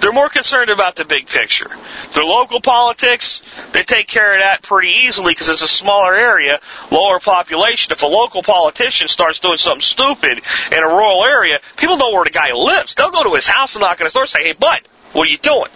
[0.00, 1.70] They're more concerned about the big picture.
[2.14, 6.60] Their local politics, they take care of that pretty easily because it's a smaller area,
[6.90, 7.92] lower population.
[7.92, 12.24] If a local politician starts doing something stupid in a rural area, people know where
[12.24, 12.94] the guy lives.
[12.94, 14.80] They'll go to his house and knock on his door and say, hey, bud,
[15.12, 15.70] what are you doing?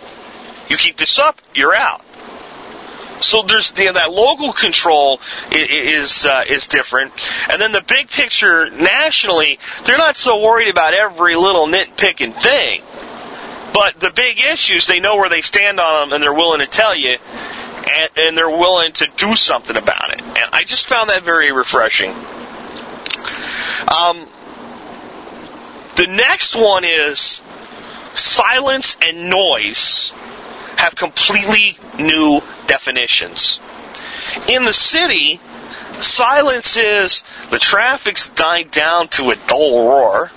[0.68, 2.02] You keep this up, you're out.
[3.20, 7.12] So there's the, that local control is uh, is different,
[7.50, 12.82] and then the big picture nationally, they're not so worried about every little nitpicking thing.
[13.72, 16.66] But the big issues, they know where they stand on them, and they're willing to
[16.66, 20.22] tell you, and, and they're willing to do something about it.
[20.22, 22.10] And I just found that very refreshing.
[23.88, 24.28] Um,
[25.96, 27.40] the next one is
[28.14, 30.12] silence and noise
[30.76, 33.58] have completely new definitions.
[34.48, 35.40] In the city,
[36.00, 40.30] silence is the traffic's died down to a dull roar,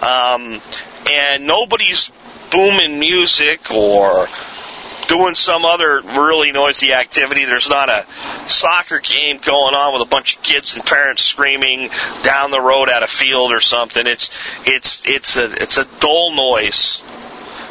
[0.00, 0.60] um,
[1.08, 2.10] and nobody's
[2.50, 4.28] booming music or
[5.10, 7.44] doing some other really noisy activity.
[7.44, 8.06] There's not a
[8.48, 11.90] soccer game going on with a bunch of kids and parents screaming
[12.22, 14.06] down the road at a field or something.
[14.06, 14.30] It's
[14.64, 17.02] it's it's a it's a dull noise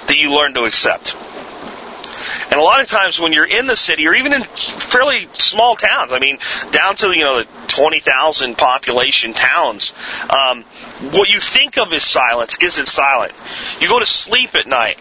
[0.08, 1.16] that you learn to accept.
[2.52, 5.76] And a lot of times when you're in the city or even in fairly small
[5.76, 6.40] towns, I mean,
[6.72, 9.94] down to, you know, the 20,000 population towns,
[10.30, 10.64] um,
[11.12, 13.34] what you think of as silence isn't silent.
[13.80, 14.98] You go to sleep at night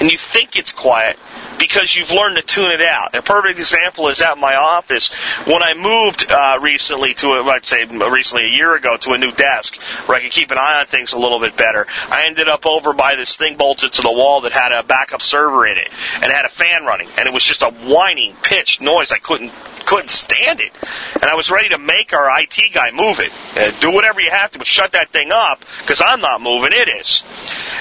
[0.00, 1.18] and you think it's quiet
[1.58, 3.14] because you've learned to tune it out.
[3.14, 5.10] A perfect example is at my office
[5.44, 9.18] when I moved uh, recently to, a, I'd say recently a year ago, to a
[9.18, 11.86] new desk where I could keep an eye on things a little bit better.
[12.08, 15.20] I ended up over by this thing bolted to the wall that had a backup
[15.20, 18.34] server in it and it had a fan running, and it was just a whining,
[18.42, 19.12] pitched noise.
[19.12, 19.52] I couldn't
[19.86, 20.72] couldn't stand it,
[21.14, 23.32] and I was ready to make our IT guy move it.
[23.56, 26.70] Uh, do whatever you have to, but shut that thing up because I'm not moving.
[26.72, 27.22] It is.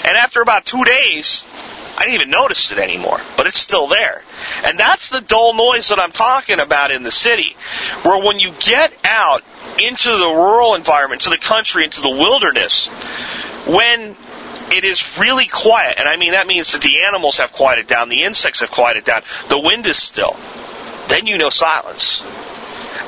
[0.04, 1.46] And after about two days,
[2.00, 4.24] I didn't even notice it anymore, but it's still there.
[4.64, 7.58] And that's the dull noise that I'm talking about in the city,
[8.04, 9.44] where when you get out
[9.82, 12.88] into the rural environment, to the country, into the wilderness,
[13.68, 14.16] when
[14.72, 18.08] it is really quiet, and I mean that means that the animals have quieted down,
[18.08, 20.38] the insects have quieted down, the wind is still,
[21.10, 22.24] then you know silence.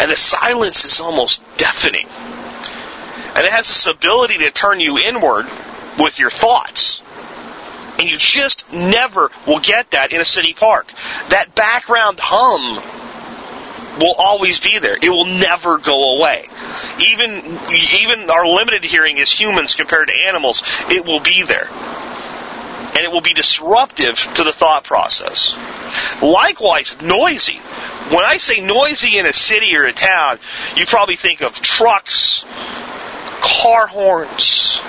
[0.01, 2.07] And the silence is almost deafening.
[2.09, 5.45] And it has this ability to turn you inward
[5.97, 7.01] with your thoughts.
[8.01, 10.91] And you just never will get that in a city park.
[11.29, 12.81] That background hum
[13.99, 14.97] will always be there.
[14.99, 16.49] It will never go away.
[16.99, 17.59] Even
[18.01, 21.69] even our limited hearing as humans compared to animals, it will be there.
[21.69, 25.55] And it will be disruptive to the thought process.
[26.23, 27.57] Likewise, noisy.
[28.09, 30.39] When I say noisy in a city or a town,
[30.75, 32.43] you probably think of trucks,
[33.41, 34.81] car horns,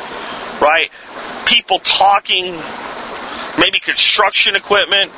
[0.61, 0.91] right?
[1.47, 2.55] People talking,
[3.63, 5.13] maybe construction equipment,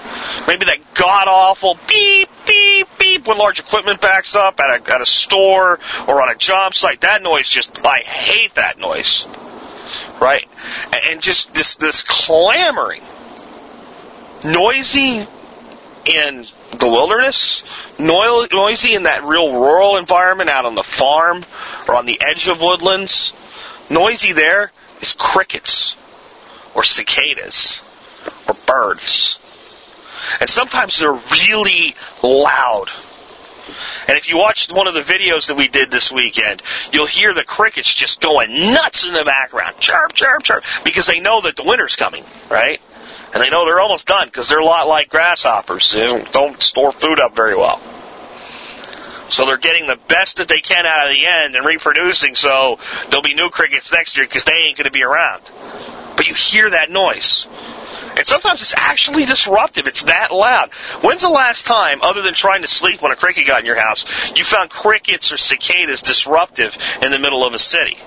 [0.46, 5.00] maybe that god awful beep, beep, beep when large equipment backs up at a, at
[5.00, 7.00] a store or on a job site.
[7.00, 9.26] That noise just, I hate that noise.
[10.20, 10.46] Right?
[11.08, 13.02] And just this, this clamoring.
[14.44, 15.26] Noisy
[16.04, 16.46] in
[16.78, 17.62] the wilderness,
[17.98, 21.46] noisy in that real rural environment out on the farm
[21.88, 23.32] or on the edge of woodlands.
[23.88, 25.96] Noisy there is crickets
[26.74, 27.80] or cicadas
[28.48, 29.38] or birds.
[30.40, 32.90] And sometimes they're really loud.
[34.08, 37.32] And if you watch one of the videos that we did this weekend, you'll hear
[37.32, 39.78] the crickets just going nuts in the background.
[39.78, 40.64] Chirp, chirp, chirp.
[40.84, 42.80] Because they know that the winter's coming, right?
[43.32, 45.92] And they know they're almost done because they're a lot like grasshoppers.
[45.92, 47.80] They don't, don't store food up very well.
[49.28, 52.78] So they're getting the best that they can out of the end and reproducing so
[53.08, 55.42] there'll be new crickets next year because they ain't going to be around.
[56.16, 57.48] But you hear that noise.
[58.16, 59.86] And sometimes it's actually disruptive.
[59.86, 60.72] It's that loud.
[61.02, 63.78] When's the last time, other than trying to sleep when a cricket got in your
[63.78, 64.04] house,
[64.36, 67.98] you found crickets or cicadas disruptive in the middle of a city?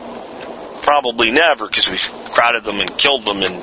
[0.81, 3.61] Probably never, because we've crowded them and killed them, and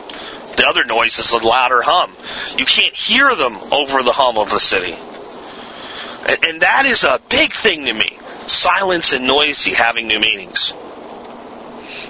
[0.56, 2.14] the other noise is a louder hum.
[2.58, 4.92] You can't hear them over the hum of the city.
[6.28, 8.18] And, and that is a big thing to me.
[8.46, 10.74] Silence and noisy having new meanings.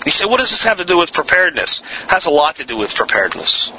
[0.04, 1.80] You say, what does this have to do with preparedness?
[1.80, 3.70] It has a lot to do with preparedness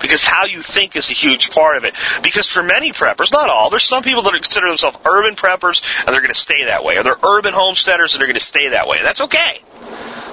[0.00, 1.94] because how you think is a huge part of it.
[2.22, 6.08] Because for many preppers, not all, there's some people that consider themselves urban preppers and
[6.08, 8.70] they're going to stay that way, or they're urban homesteaders and they're going to stay
[8.70, 9.02] that way.
[9.02, 9.60] That's okay.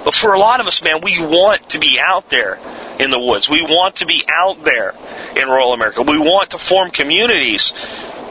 [0.04, 2.58] But for a lot of us, man, we want to be out there
[2.98, 3.48] in the woods.
[3.48, 4.94] We want to be out there
[5.34, 6.02] in rural America.
[6.02, 7.72] We want to form communities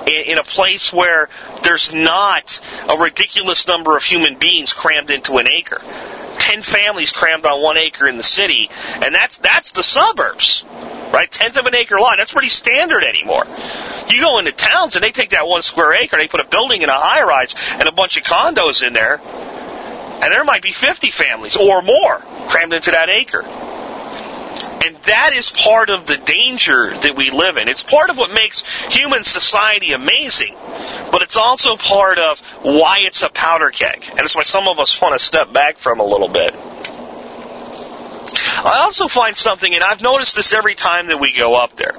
[0.07, 1.29] in, a place where
[1.63, 5.81] there's not a ridiculous number of human beings crammed into an acre.
[6.39, 10.63] Ten families crammed on one acre in the city, and that's that's the suburbs
[11.13, 11.31] right?
[11.31, 12.15] Tenth of an acre lot.
[12.17, 13.45] That's pretty standard anymore.
[14.09, 16.81] You go into towns and they take that one square acre, they put a building
[16.81, 20.73] in a high rise and a bunch of condos in there, and there might be
[20.73, 23.43] 50 families or more crammed into that acre.
[24.83, 27.69] And that is part of the danger that we live in.
[27.69, 30.55] It's part of what makes human society amazing,
[31.09, 34.05] but it's also part of why it's a powder keg.
[34.09, 36.53] And it's why some of us want to step back from a little bit.
[38.35, 41.95] I also find something, and I've noticed this every time that we go up there.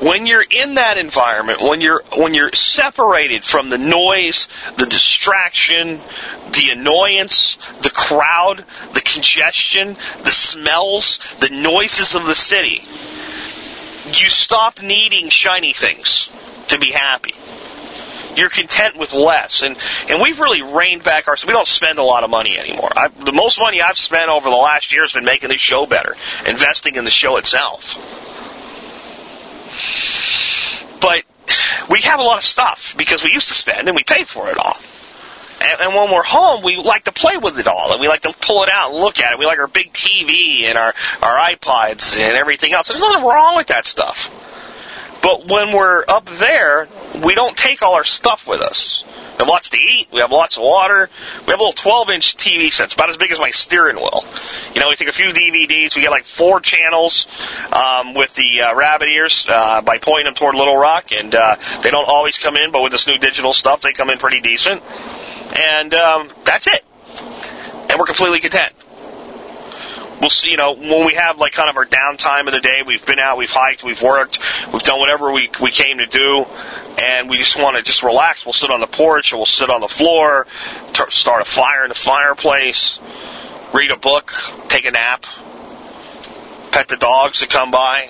[0.00, 6.00] When you're in that environment, when you're when you're separated from the noise, the distraction,
[6.52, 12.82] the annoyance, the crowd, the congestion, the smells, the noises of the city,
[14.06, 16.30] you stop needing shiny things
[16.68, 17.34] to be happy
[18.36, 19.62] you're content with less.
[19.62, 19.76] And
[20.08, 21.36] and we've really reined back our.
[21.46, 22.90] We don't spend a lot of money anymore.
[22.96, 25.86] I, the most money I've spent over the last year has been making this show
[25.86, 27.96] better, investing in the show itself.
[31.00, 31.24] But
[31.88, 34.48] we have a lot of stuff because we used to spend and we paid for
[34.50, 34.76] it all.
[35.62, 38.22] And, and, when we're home, we like to play with it all, and we like
[38.22, 39.38] to pull it out and look at it.
[39.38, 42.88] We like our big TV and our our iPods and everything else.
[42.88, 44.30] There's nothing wrong with that stuff.
[45.22, 46.88] But when we're up there,
[47.22, 49.04] we don't take all our stuff with us.
[49.40, 50.08] We have lots to eat.
[50.12, 51.08] We have lots of water.
[51.46, 52.84] We have a little 12 inch TV set.
[52.84, 54.22] It's about as big as my steering wheel.
[54.74, 55.96] You know, we take a few DVDs.
[55.96, 57.26] We get like four channels
[57.72, 61.12] um, with the uh, rabbit ears uh, by pointing them toward Little Rock.
[61.12, 64.10] And uh, they don't always come in, but with this new digital stuff, they come
[64.10, 64.82] in pretty decent.
[65.56, 66.84] And um, that's it.
[67.88, 68.74] And we're completely content
[70.20, 72.82] we'll see, you know, when we have like kind of our downtime of the day,
[72.86, 74.38] we've been out, we've hiked, we've worked,
[74.72, 76.44] we've done whatever we, we came to do,
[77.00, 78.44] and we just want to just relax.
[78.44, 80.46] We'll sit on the porch or we'll sit on the floor,
[80.92, 82.98] t- start a fire in the fireplace,
[83.72, 84.32] read a book,
[84.68, 85.24] take a nap,
[86.70, 88.06] pet the dogs that come by,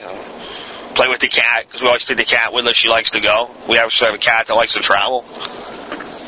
[0.94, 2.76] play with the cat, because we always take the cat with us.
[2.76, 3.50] She likes to go.
[3.68, 5.24] We actually have a cat that likes to travel.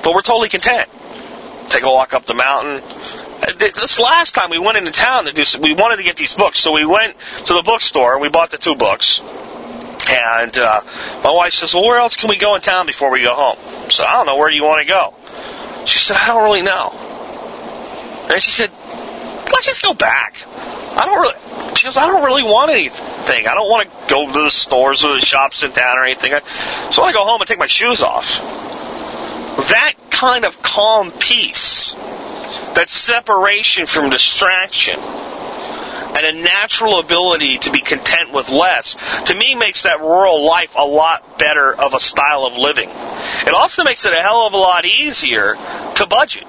[0.02, 0.88] But we're totally content.
[1.68, 2.82] Take a walk up the mountain,
[3.42, 6.60] this last time we went into town to do, we wanted to get these books,
[6.60, 8.12] so we went to the bookstore.
[8.12, 9.20] And we bought the two books,
[10.08, 10.82] and uh,
[11.24, 13.90] my wife says, "Well, where else can we go in town before we go home?"
[13.90, 15.14] So I don't know where you want to go.
[15.86, 16.90] She said, "I don't really know."
[18.30, 18.70] And she said,
[19.52, 21.74] "Let's just go back." I don't really.
[21.74, 23.48] She goes, "I don't really want anything.
[23.48, 26.32] I don't want to go to the stores or the shops in town or anything.
[26.32, 26.40] I
[26.86, 28.40] just want to go home and take my shoes off."
[29.68, 31.94] That kind of calm peace
[32.74, 34.98] that separation from distraction
[36.14, 38.94] and a natural ability to be content with less,
[39.26, 42.90] to me makes that rural life a lot better of a style of living.
[42.90, 46.44] It also makes it a hell of a lot easier to budget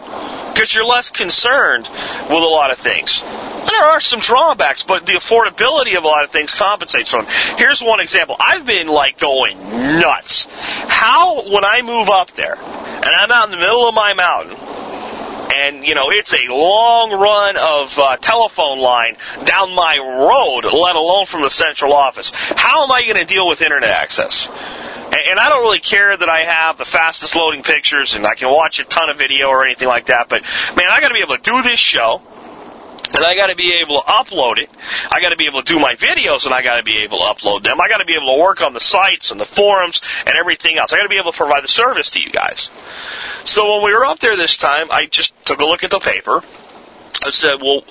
[0.54, 3.22] because you're less concerned with a lot of things.
[3.22, 7.32] There are some drawbacks, but the affordability of a lot of things compensates for them.
[7.58, 8.36] Here's one example.
[8.40, 9.58] I've been like going
[10.00, 10.46] nuts.
[10.50, 14.58] How, when I move up there, and I'm out in the middle of my mountain,
[15.52, 20.96] and you know it's a long run of uh, telephone line down my road, let
[20.96, 22.32] alone from the central office.
[22.34, 24.48] How am I going to deal with internet access?
[24.48, 28.50] And, I don't really care that I have the fastest loading pictures and I can
[28.50, 30.28] watch a ton of video or anything like that.
[30.28, 30.42] But
[30.76, 32.22] man, I got to be able to do this show
[33.14, 34.70] and I got to be able to upload it.
[35.12, 37.20] I got to be able to do my videos, and I got to be able
[37.20, 37.80] to upload them.
[37.80, 40.78] I got to be able to work on the sites and the forums and everything
[40.78, 40.94] else.
[40.94, 42.70] I got to be able to provide the service to you guys.
[43.46, 46.00] So when we were up there this time, I just took a look at the
[46.00, 46.42] paper.
[47.24, 47.84] I said, well,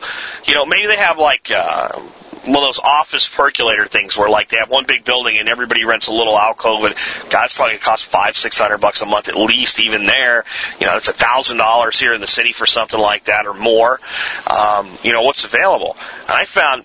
[0.45, 2.01] you know, maybe they have like uh,
[2.45, 5.85] one of those office percolator things where like they have one big building and everybody
[5.85, 6.95] rents a little alcove and
[7.31, 10.45] God, it's probably gonna cost five, six hundred bucks a month at least even there.
[10.81, 13.55] You know, it's a thousand dollars here in the city for something like that or
[13.55, 14.01] more.
[14.47, 15.97] Um, you know, what's available.
[16.23, 16.85] And I found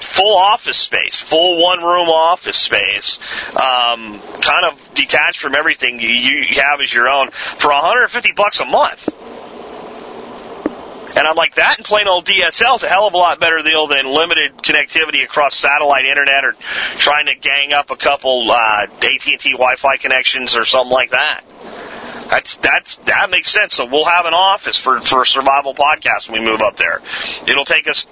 [0.00, 3.18] full office space, full one room office space,
[3.50, 8.60] um, kind of detached from everything you, you have as your own for 150 bucks
[8.60, 9.08] a month.
[11.16, 13.62] And I'm like, that and plain old DSL is a hell of a lot better
[13.62, 16.54] deal than limited connectivity across satellite internet or
[16.98, 21.44] trying to gang up a couple uh, AT&T Wi-Fi connections or something like that.
[22.30, 23.74] That's that's that makes sense.
[23.74, 27.00] So we'll have an office for for survival podcast when we move up there.
[27.46, 28.06] It'll take us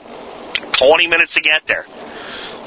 [0.72, 1.86] 20 minutes to get there.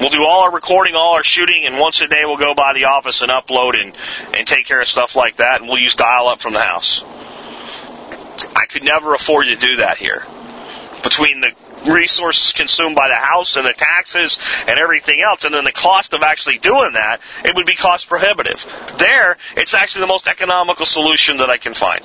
[0.00, 2.74] We'll do all our recording, all our shooting, and once a day we'll go by
[2.74, 3.96] the office and upload and,
[4.34, 7.02] and take care of stuff like that, and we'll use dial up from the house.
[8.66, 10.24] I could never afford to do that here.
[11.04, 11.52] Between the
[11.88, 16.12] resources consumed by the house and the taxes and everything else, and then the cost
[16.14, 18.66] of actually doing that, it would be cost prohibitive.
[18.98, 22.02] There, it's actually the most economical solution that I can find.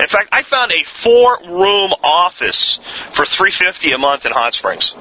[0.00, 2.80] In fact, I found a four-room office
[3.12, 4.92] for three fifty a month in Hot Springs.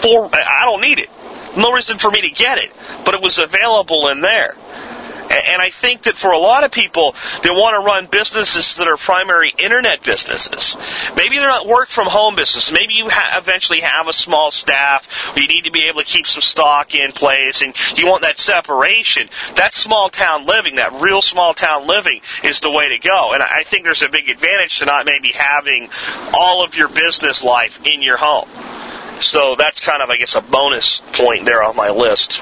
[0.00, 0.30] Four.
[0.32, 1.10] I don't need it.
[1.56, 2.70] No reason for me to get it,
[3.04, 4.54] but it was available in there.
[5.30, 8.88] And I think that for a lot of people, they want to run businesses that
[8.88, 10.76] are primary internet businesses.
[11.16, 12.72] Maybe they're not work from home business.
[12.72, 15.08] Maybe you ha- eventually have a small staff.
[15.36, 18.38] you need to be able to keep some stock in place, and you want that
[18.38, 19.28] separation.
[19.56, 23.32] That small town living, that real small town living, is the way to go.
[23.34, 25.90] And I think there's a big advantage to not maybe having
[26.32, 28.48] all of your business life in your home.
[29.20, 32.40] So that's kind of, I guess, a bonus point there on my list.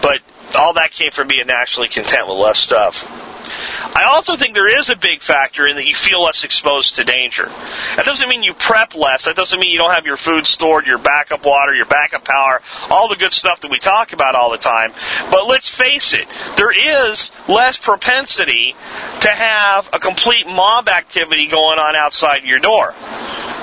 [0.00, 0.20] But
[0.54, 3.04] all that came from being naturally content with less stuff.
[3.94, 7.04] I also think there is a big factor in that you feel less exposed to
[7.04, 7.46] danger.
[7.96, 9.24] That doesn't mean you prep less.
[9.24, 12.62] That doesn't mean you don't have your food stored, your backup water, your backup power,
[12.90, 14.92] all the good stuff that we talk about all the time.
[15.30, 16.26] But let's face it,
[16.56, 18.74] there is less propensity
[19.20, 22.94] to have a complete mob activity going on outside your door.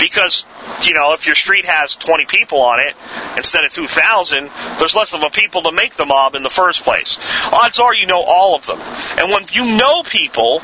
[0.02, 0.45] Because,
[0.82, 2.95] you know, if your street has 20 people on it
[3.38, 4.49] instead of 2,000,
[4.80, 7.20] there's less of a people to make the mob in the first place.
[7.52, 8.80] Odds are you know all of them.
[8.80, 10.62] And when you know people,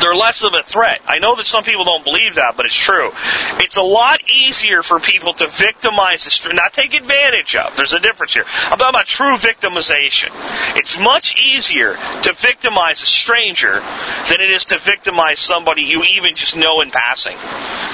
[0.00, 1.00] they're less of a threat.
[1.06, 3.10] I know that some people don't believe that, but it's true.
[3.58, 7.76] It's a lot easier for people to victimize the street, not take advantage of.
[7.76, 8.44] There's a difference here.
[8.46, 10.30] I'm talking about true victimization.
[10.76, 16.36] It's much easier to victimize a stranger than it is to victimize somebody you even
[16.36, 17.36] just know in passing.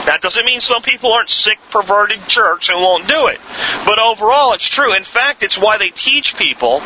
[0.06, 3.40] That doesn't mean some people aren't sick, perverted jerks and won't do it.
[3.84, 4.94] But overall, it's true.
[4.96, 6.80] In fact, it's why they teach people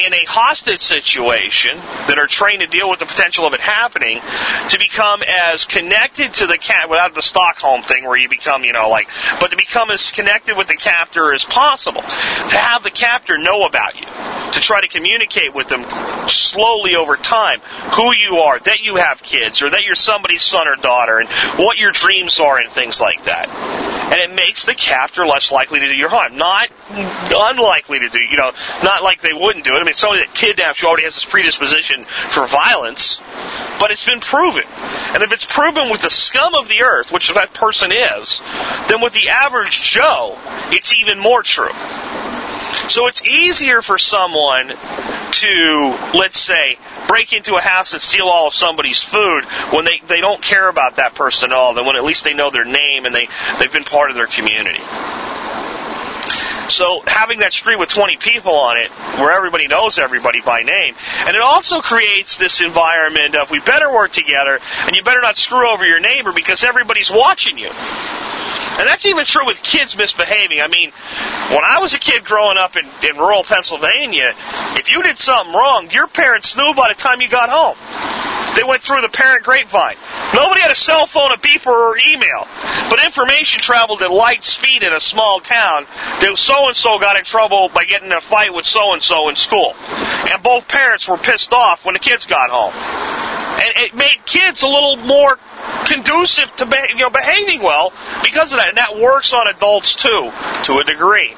[0.00, 4.20] in a hostage situation that are trained to deal with the potential of it happening
[4.68, 8.72] to become as connected to the cat without the Stockholm thing where you become, you
[8.72, 9.08] know, like,
[9.40, 12.02] but to become as connected with the captor as possible.
[12.02, 14.06] To have the captor know about you.
[14.52, 15.84] To try to communicate with them
[16.28, 17.60] slowly over time
[17.94, 21.28] who you are, that you have kids, or that you're somebody's son or daughter, and
[21.58, 23.48] what your dreams are, and things like that.
[23.48, 26.36] And it makes the captor less likely to do your harm.
[26.36, 29.87] Not unlikely to do, you know, not like they wouldn't do it.
[29.96, 33.20] Somebody that kidnaps you already has this predisposition for violence,
[33.80, 34.64] but it's been proven.
[35.14, 38.40] And if it's proven with the scum of the earth, which that person is,
[38.88, 40.38] then with the average Joe,
[40.70, 41.72] it's even more true.
[42.88, 48.46] So it's easier for someone to, let's say, break into a house and steal all
[48.46, 51.96] of somebody's food when they, they don't care about that person at all, than when
[51.96, 53.28] at least they know their name and they,
[53.58, 54.80] they've been part of their community.
[56.68, 60.94] So having that street with 20 people on it, where everybody knows everybody by name,
[61.26, 65.36] and it also creates this environment of we better work together, and you better not
[65.36, 67.70] screw over your neighbor because everybody's watching you.
[68.78, 70.60] And that's even true with kids misbehaving.
[70.60, 70.92] I mean,
[71.50, 74.34] when I was a kid growing up in, in rural Pennsylvania,
[74.76, 77.76] if you did something wrong, your parents knew by the time you got home.
[78.58, 79.94] They went through the parent grapevine.
[80.34, 82.44] Nobody had a cell phone, a beeper, or email.
[82.90, 87.16] But information traveled at light speed in a small town that so and so got
[87.16, 89.76] in trouble by getting in a fight with so and so in school.
[89.78, 93.27] And both parents were pissed off when the kids got home.
[93.60, 95.38] And it made kids a little more
[95.86, 97.92] conducive to you know behaving well
[98.22, 98.68] because of that.
[98.68, 100.30] And that works on adults too,
[100.64, 101.34] to a degree.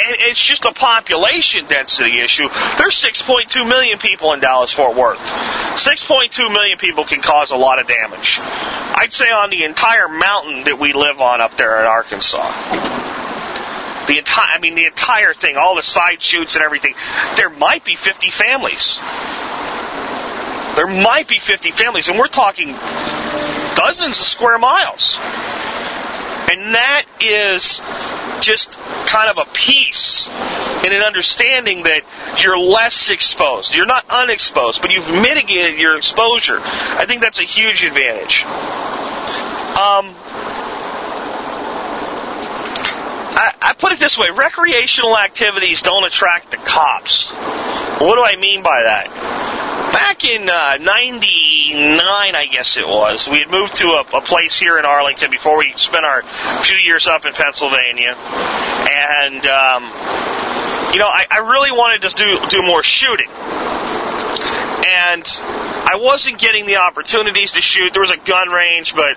[0.00, 2.48] And it's just a population density issue.
[2.78, 5.20] There's 6.2 million people in Dallas Fort Worth.
[5.20, 8.38] 6.2 million people can cause a lot of damage.
[8.40, 12.40] I'd say on the entire mountain that we live on up there in Arkansas.
[14.06, 16.94] The entire, I mean, the entire thing, all the side shoots and everything.
[17.36, 18.98] There might be 50 families.
[20.76, 22.76] There might be 50 families, and we're talking
[23.74, 25.16] dozens of square miles.
[25.20, 27.80] And that is
[28.40, 28.72] just
[29.06, 30.28] kind of a piece
[30.84, 32.02] in an understanding that
[32.42, 33.74] you're less exposed.
[33.74, 36.60] You're not unexposed, but you've mitigated your exposure.
[36.62, 38.44] I think that's a huge advantage.
[39.80, 40.16] Um,
[43.32, 47.30] I, I put it this way recreational activities don't attract the cops.
[47.30, 49.69] What do I mean by that?
[49.92, 50.84] Back in uh, 99,
[52.34, 55.58] I guess it was, we had moved to a, a, place here in Arlington before
[55.58, 56.22] we spent our
[56.62, 58.14] few years up in Pennsylvania.
[58.14, 59.84] And, um,
[60.92, 63.28] you know, I, I really wanted to do, do more shooting
[65.10, 65.24] and
[65.92, 67.92] I wasn't getting the opportunities to shoot.
[67.92, 69.16] There was a gun range, but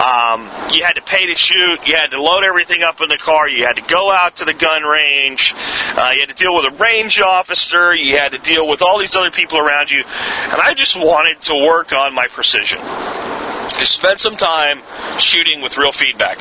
[0.00, 1.80] um, you had to pay to shoot.
[1.86, 3.48] You had to load everything up in the car.
[3.50, 5.54] You had to go out to the gun range.
[5.56, 7.94] Uh, you had to deal with a range officer.
[7.94, 11.42] You had to deal with all these other people around you, and I just wanted
[11.42, 12.78] to work on my precision.
[12.80, 14.80] I spent some time
[15.18, 16.38] shooting with real feedback.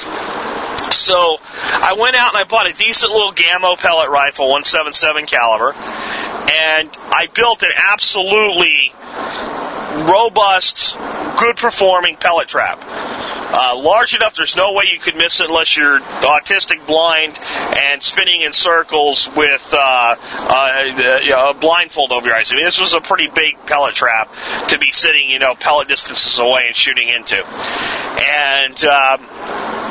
[0.92, 5.74] So I went out and I bought a decent little Gamo pellet rifle, 177 caliber,
[5.74, 8.94] and I built an absolutely
[10.10, 10.96] robust,
[11.38, 12.84] good performing pellet trap.
[13.58, 18.04] Uh, large enough, there's no way you could miss it unless you're autistic, blind, and
[18.04, 22.52] spinning in circles with uh, uh, know, a blindfold over your eyes.
[22.52, 24.30] I mean, this was a pretty big pellet trap
[24.70, 27.46] to be sitting, you know, pellet distances away and shooting into.
[27.46, 29.85] And um,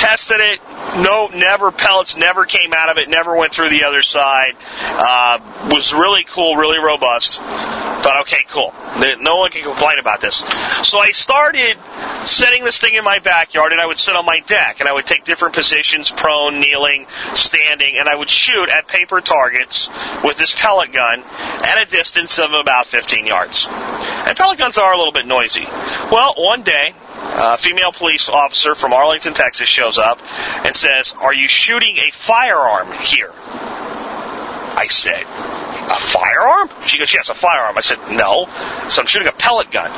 [0.00, 0.60] tested it.
[1.02, 3.08] No, never pellets never came out of it.
[3.08, 4.56] Never went through the other side.
[4.80, 7.36] Uh, was really cool, really robust.
[7.36, 8.72] Thought, okay, cool.
[9.20, 10.42] No one can complain about this.
[10.82, 11.76] So I started
[12.24, 14.92] setting this thing in my backyard, and I would sit on my deck, and I
[14.92, 19.90] would take different positions: prone, kneeling, standing, and I would shoot at paper targets
[20.24, 23.66] with this pellet gun at a distance of about 15 yards.
[23.68, 25.66] And pellet guns are a little bit noisy.
[26.10, 30.18] Well, one day Uh, a female police officer from Arlington, Texas shows up
[30.64, 33.32] and says, Are you shooting a firearm here?
[34.80, 35.24] I said,
[35.70, 36.68] A firearm?
[36.86, 37.78] She goes, Yes, a firearm.
[37.78, 38.46] I said, No.
[38.88, 39.90] So I'm shooting a pellet gun.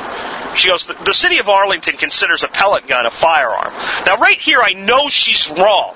[0.55, 3.73] She goes, the, the city of Arlington considers a pellet gun a firearm.
[4.05, 5.95] Now, right here, I know she's wrong.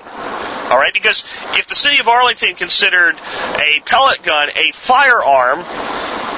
[0.68, 1.24] All right, because
[1.54, 5.60] if the city of Arlington considered a pellet gun a firearm,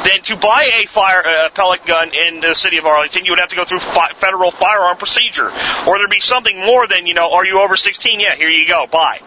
[0.04, 3.40] then to buy a fire uh, pellet gun in the city of Arlington, you would
[3.40, 5.50] have to go through fi- federal firearm procedure,
[5.86, 7.32] or there'd be something more than you know.
[7.32, 8.20] Are you over 16?
[8.20, 8.86] Yeah, here you go.
[8.86, 9.20] Buy.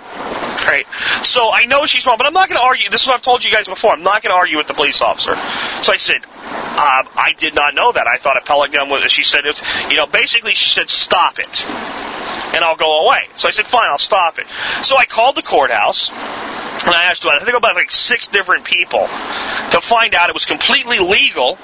[0.65, 0.85] Right.
[1.23, 2.89] So I know she's wrong, but I'm not going to argue.
[2.89, 3.91] This is what I've told you guys before.
[3.91, 5.35] I'm not going to argue with the police officer.
[5.83, 8.07] So I said, uh, I did not know that.
[8.07, 9.11] I thought a pellet gun was.
[9.11, 13.27] She said, it's, you know, basically she said, stop it, and I'll go away.
[13.35, 14.45] So I said, fine, I'll stop it.
[14.83, 16.11] So I called the courthouse.
[16.85, 20.45] And I asked, I think about like six different people to find out it was
[20.45, 21.55] completely legal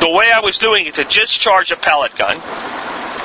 [0.00, 2.40] the way I was doing it to discharge a pellet gun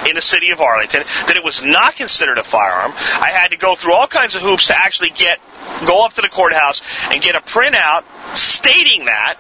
[0.07, 2.93] in the city of Arlington, that it was not considered a firearm.
[2.95, 5.39] I had to go through all kinds of hoops to actually get
[5.85, 8.03] go up to the courthouse and get a printout
[8.35, 9.37] stating that.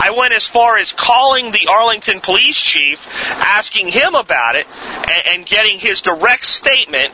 [0.00, 5.26] I went as far as calling the Arlington police chief, asking him about it, and,
[5.26, 7.12] and getting his direct statement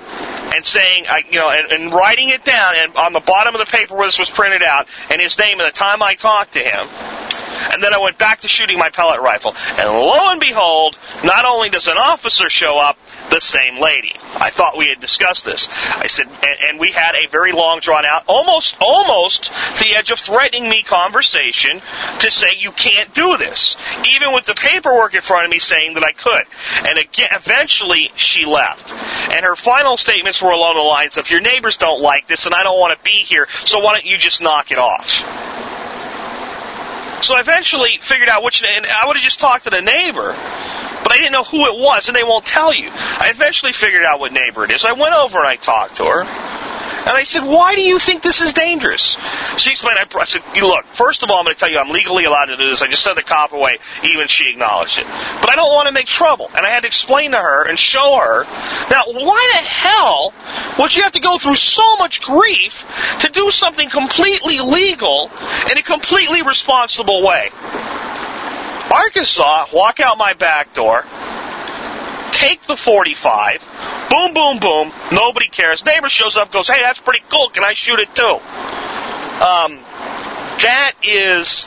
[0.54, 3.64] and saying, I, you know, and, and writing it down, and on the bottom of
[3.64, 6.54] the paper where this was printed out, and his name, and the time I talked
[6.54, 6.88] to him.
[7.72, 9.54] And then I went back to shooting my pellet rifle.
[9.56, 12.98] And lo and behold, not only does an officer show up,
[13.30, 14.14] the same lady.
[14.34, 15.68] I thought we had discussed this.
[15.70, 20.10] I said, and, and we had a very long, drawn out, almost, almost the edge
[20.10, 21.80] of threatening me conversation
[22.18, 23.76] to say you can't do this,
[24.08, 26.44] even with the paperwork in front of me saying that I could.
[26.88, 28.92] And again, eventually she left.
[28.92, 32.54] And her final statements were along the lines of, your neighbors don't like this and
[32.54, 35.22] I don't want to be here, so why don't you just knock it off?
[37.22, 40.32] So I eventually figured out which, and I would have just talked to the neighbor,
[40.32, 42.90] but I didn't know who it was, and they won't tell you.
[42.92, 44.84] I eventually figured out what neighbor it is.
[44.84, 46.69] I went over and I talked to her.
[47.00, 49.16] And I said, why do you think this is dangerous?
[49.56, 51.90] She explained, I, said, you look, first of all, I'm going to tell you I'm
[51.90, 52.82] legally allowed to do this.
[52.82, 53.78] I just sent the cop away.
[54.04, 55.06] Even she acknowledged it.
[55.40, 56.48] But I don't want to make trouble.
[56.54, 58.44] And I had to explain to her and show her.
[58.90, 60.34] Now, why the hell
[60.78, 62.84] would you have to go through so much grief
[63.20, 65.30] to do something completely legal
[65.70, 67.50] in a completely responsible way?
[68.92, 71.04] Arkansas, walk out my back door,
[72.40, 75.84] take the 45, boom, boom, boom, nobody cares.
[75.84, 78.40] Neighbor shows up, goes, hey, that's pretty cool, can I shoot it too?
[79.44, 79.84] Um,
[80.62, 81.66] that is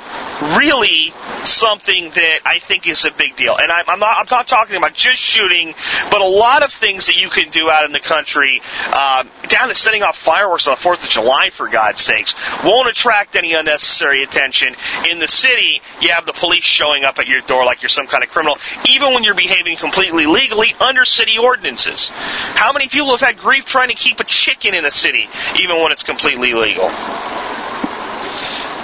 [0.57, 1.13] really
[1.43, 3.55] something that I think is a big deal.
[3.57, 5.73] And I'm, I'm, not, I'm not talking about just shooting,
[6.09, 9.69] but a lot of things that you can do out in the country, um, down
[9.69, 13.53] to setting off fireworks on the 4th of July, for God's sakes, won't attract any
[13.53, 14.75] unnecessary attention.
[15.09, 18.07] In the city, you have the police showing up at your door like you're some
[18.07, 18.57] kind of criminal,
[18.89, 22.09] even when you're behaving completely legally under city ordinances.
[22.09, 25.27] How many people have had grief trying to keep a chicken in a city,
[25.59, 26.89] even when it's completely legal?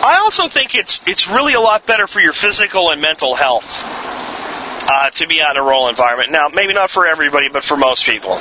[0.01, 3.77] I also think it's it's really a lot better for your physical and mental health
[3.83, 6.31] uh, to be out in a rural environment.
[6.31, 8.39] Now, maybe not for everybody, but for most people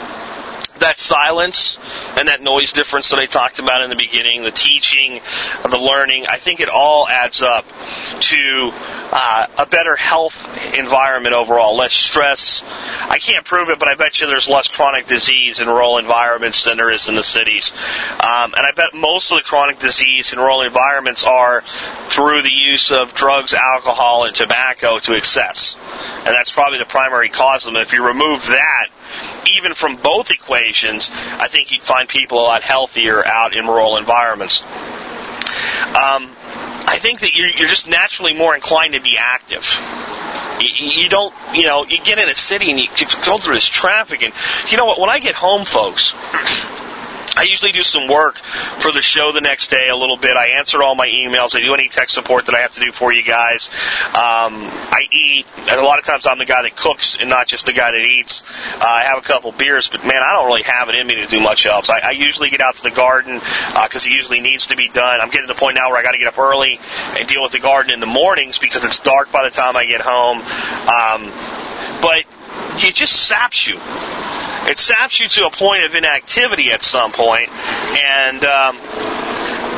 [0.80, 1.78] that silence
[2.16, 5.20] and that noise difference that I talked about in the beginning, the teaching,
[5.62, 7.64] the learning, I think it all adds up
[8.20, 8.70] to
[9.10, 12.62] uh, a better health environment overall, less stress.
[12.64, 16.64] I can't prove it, but I bet you there's less chronic disease in rural environments
[16.64, 17.72] than there is in the cities.
[18.10, 21.62] Um, and I bet most of the chronic disease in rural environments are
[22.08, 25.76] through the use of drugs, alcohol, and tobacco to excess.
[25.78, 27.80] And that's probably the primary cause of them.
[27.80, 28.88] If you remove that,
[29.56, 33.96] even from both equations, I think you'd find people a lot healthier out in rural
[33.96, 34.62] environments.
[34.62, 36.34] Um,
[36.88, 39.64] I think that you're, you're, just naturally more inclined to be active.
[40.61, 42.88] You, don't, you know, you get in a city and you
[43.24, 44.32] go through this traffic, and
[44.70, 44.98] you know what?
[44.98, 46.14] When I get home, folks,
[47.39, 48.41] I usually do some work
[48.80, 50.36] for the show the next day a little bit.
[50.36, 51.55] I answer all my emails.
[51.55, 53.68] I do any tech support that I have to do for you guys.
[54.09, 57.47] Um, I eat, and a lot of times I'm the guy that cooks and not
[57.47, 58.43] just the guy that eats.
[58.74, 61.14] Uh, I have a couple beers, but man, I don't really have it in me
[61.14, 61.89] to do much else.
[61.89, 64.89] I, I usually get out to the garden because uh, it usually needs to be
[64.89, 65.20] done.
[65.20, 66.80] I'm getting to the point now where I got to get up early
[67.16, 69.84] and deal with the garden in the mornings because it's dark by the time I
[69.84, 70.39] get home.
[70.91, 71.30] Um,
[72.03, 72.24] but
[72.82, 73.78] it just saps you.
[74.68, 78.76] It saps you to a point of inactivity at some point, and um,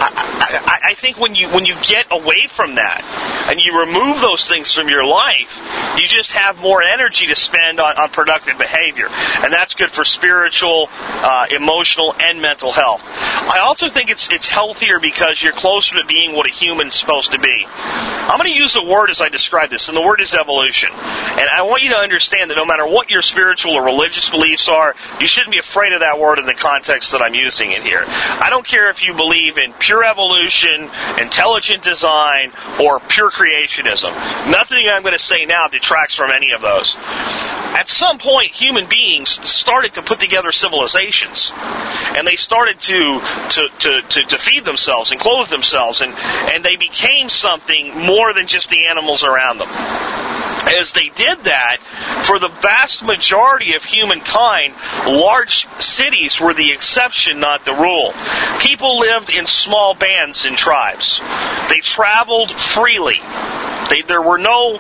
[0.01, 3.05] I, I, think when you when you get away from that
[3.51, 5.61] and you remove those things from your life,
[5.99, 10.05] you just have more energy to spend on, on productive behavior, and that's good for
[10.05, 13.07] spiritual, uh, emotional, and mental health.
[13.11, 17.33] I also think it's it's healthier because you're closer to being what a human's supposed
[17.33, 17.67] to be.
[17.69, 20.91] I'm going to use a word as I describe this, and the word is evolution.
[20.93, 24.69] And I want you to understand that no matter what your spiritual or religious beliefs
[24.69, 27.83] are, you shouldn't be afraid of that word in the context that I'm using it
[27.83, 28.05] here.
[28.07, 34.13] I don't care if you believe in pure evolution, intelligent design, or pure creationism.
[34.51, 36.97] Nothing I'm going to say now detracts from any of those.
[36.99, 43.21] At some point, human beings started to put together civilizations, and they started to
[43.51, 48.35] to, to, to, to feed themselves and clothe themselves, and, and they became something more
[48.35, 49.69] than just the animals around them
[50.79, 51.79] as they did that,
[52.25, 54.75] for the vast majority of humankind,
[55.07, 58.13] large cities were the exception, not the rule.
[58.61, 61.21] People lived in small bands and tribes.
[61.69, 63.21] They traveled freely.
[63.91, 64.79] They, there were no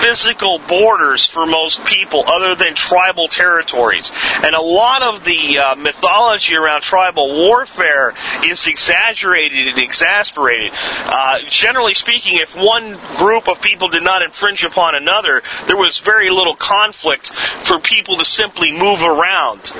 [0.00, 4.10] physical borders for most people other than tribal territories.
[4.42, 8.14] And a lot of the uh, mythology around tribal warfare
[8.44, 10.72] is exaggerated and exasperated.
[10.74, 15.98] Uh, generally speaking, if one group of people did not infringe upon another, there was
[15.98, 17.32] very little conflict
[17.64, 19.72] for people to simply move around.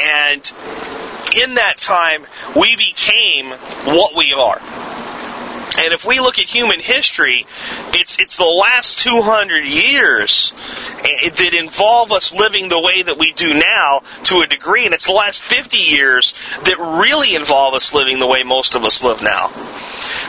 [0.00, 0.52] And
[1.36, 2.26] in that time,
[2.56, 3.50] we became
[3.96, 4.60] what we are.
[5.78, 7.46] And if we look at human history,
[7.94, 10.52] it's it's the last 200 years
[10.98, 14.94] eh, that involve us living the way that we do now to a degree, and
[14.94, 19.02] it's the last 50 years that really involve us living the way most of us
[19.02, 19.48] live now.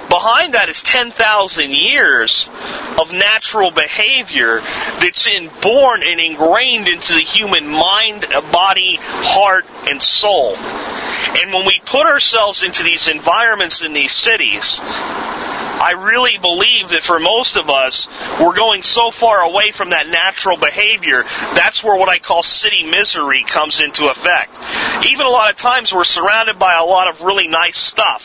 [0.09, 2.47] Behind that is 10,000 years
[2.99, 4.59] of natural behavior
[4.99, 10.55] that's inborn and ingrained into the human mind, body, heart, and soul.
[10.55, 14.79] And when we put ourselves into these environments in these cities,
[15.83, 18.07] I really believe that for most of us,
[18.39, 21.23] we're going so far away from that natural behavior,
[21.55, 24.57] that's where what I call city misery comes into effect.
[25.05, 28.23] Even a lot of times we're surrounded by a lot of really nice stuff,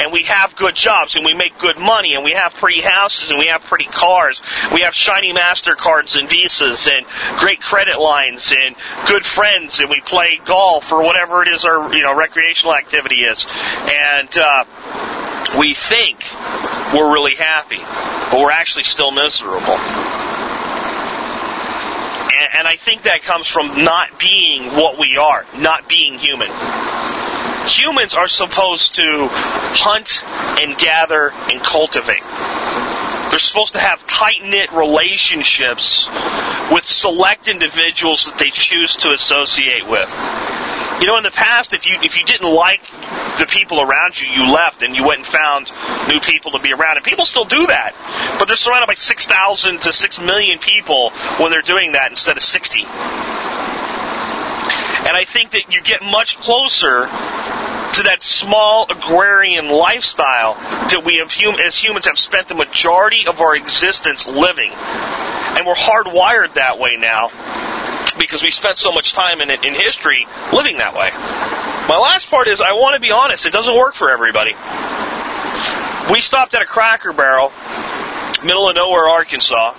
[0.00, 3.28] and we have good jobs, and we make good money, and we have pretty houses,
[3.28, 4.40] and we have pretty cars,
[4.72, 7.04] we have shiny MasterCards and Visas, and
[7.38, 8.76] great credit lines, and
[9.06, 13.16] good friends, and we play golf or whatever it is our you know recreational activity
[13.16, 13.46] is,
[13.92, 14.64] and uh,
[15.58, 16.24] we think
[16.94, 17.78] we're really happy,
[18.30, 19.78] but we're actually still miserable.
[22.34, 26.48] And, and I think that comes from not being what we are, not being human.
[27.66, 30.22] Humans are supposed to hunt
[30.62, 32.22] and gather and cultivate.
[33.30, 36.08] They're supposed to have tight knit relationships
[36.70, 40.10] with select individuals that they choose to associate with.
[41.00, 42.80] You know, in the past, if you if you didn't like
[43.38, 45.70] the people around you, you left and you went and found
[46.08, 46.96] new people to be around.
[46.96, 51.10] And people still do that, but they're surrounded by six thousand to six million people
[51.38, 52.84] when they're doing that instead of sixty.
[55.04, 57.06] And I think that you get much closer
[57.94, 61.30] to that small agrarian lifestyle that we have
[61.60, 64.72] as humans have spent the majority of our existence living.
[64.72, 67.28] And we're hardwired that way now
[68.18, 71.10] because we spent so much time in, in history living that way.
[71.88, 74.52] My last part is I want to be honest, it doesn't work for everybody.
[76.10, 77.50] We stopped at a cracker barrel,
[78.44, 79.74] middle of nowhere, Arkansas,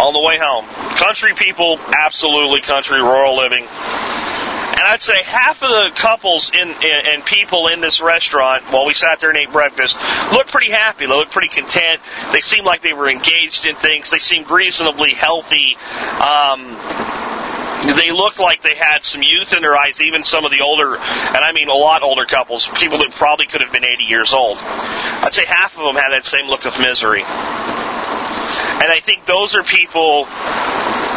[0.00, 0.66] on the way home.
[0.96, 3.66] Country people, absolutely country, rural living.
[4.76, 8.84] And I'd say half of the couples in, in, and people in this restaurant, while
[8.84, 9.98] we sat there and ate breakfast,
[10.32, 11.06] looked pretty happy.
[11.06, 12.02] They looked pretty content.
[12.32, 14.10] They seemed like they were engaged in things.
[14.10, 15.76] They seemed reasonably healthy.
[16.20, 16.76] Um,
[17.84, 20.96] they looked like they had some youth in their eyes, even some of the older,
[20.96, 24.32] and I mean a lot older couples, people that probably could have been 80 years
[24.32, 24.58] old.
[24.58, 27.22] I'd say half of them had that same look of misery.
[27.22, 30.26] And I think those are people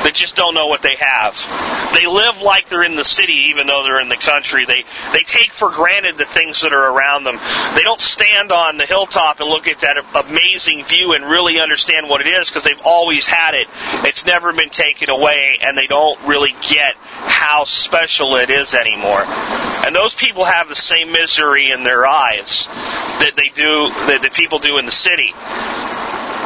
[0.03, 1.35] that just don't know what they have.
[1.93, 4.65] They live like they're in the city even though they're in the country.
[4.65, 4.83] They
[5.13, 7.37] they take for granted the things that are around them.
[7.75, 12.09] They don't stand on the hilltop and look at that amazing view and really understand
[12.09, 13.67] what it is because they've always had it.
[14.07, 19.23] It's never been taken away and they don't really get how special it is anymore.
[19.25, 24.33] And those people have the same misery in their eyes that they do that, that
[24.33, 25.33] people do in the city.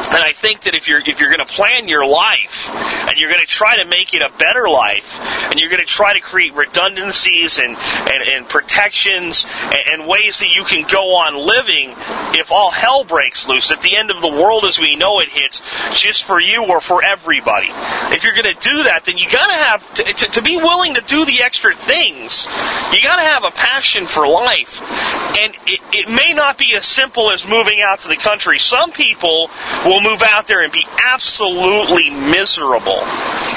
[0.06, 3.30] And I think that if you're if you're going to plan your life and you're
[3.30, 5.18] going to try to make it a better life
[5.54, 10.40] and you're going to try to create redundancies and and, and protections and, and, ways
[10.40, 11.94] that you can go on living
[12.34, 15.28] if all hell breaks loose at the end of the world as we know it
[15.28, 15.62] hits
[15.94, 17.68] just for you or for everybody.
[17.70, 20.56] If you're going to do that, then you got to have to, to, to be
[20.56, 22.44] willing to do the extra things.
[22.92, 26.84] You got to have a passion for life, and it, it may not be as
[26.84, 28.58] simple as moving out to the country.
[28.58, 29.50] Some people
[29.84, 33.00] will move out there and be absolutely miserable.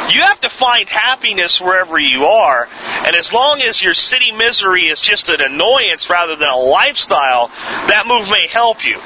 [0.09, 2.67] You have to find happiness wherever you are,
[3.05, 7.47] and as long as your city misery is just an annoyance rather than a lifestyle,
[7.87, 8.97] that move may help you.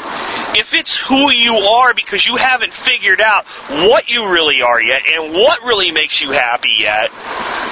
[0.58, 5.04] If it's who you are because you haven't figured out what you really are yet
[5.08, 7.12] and what really makes you happy yet,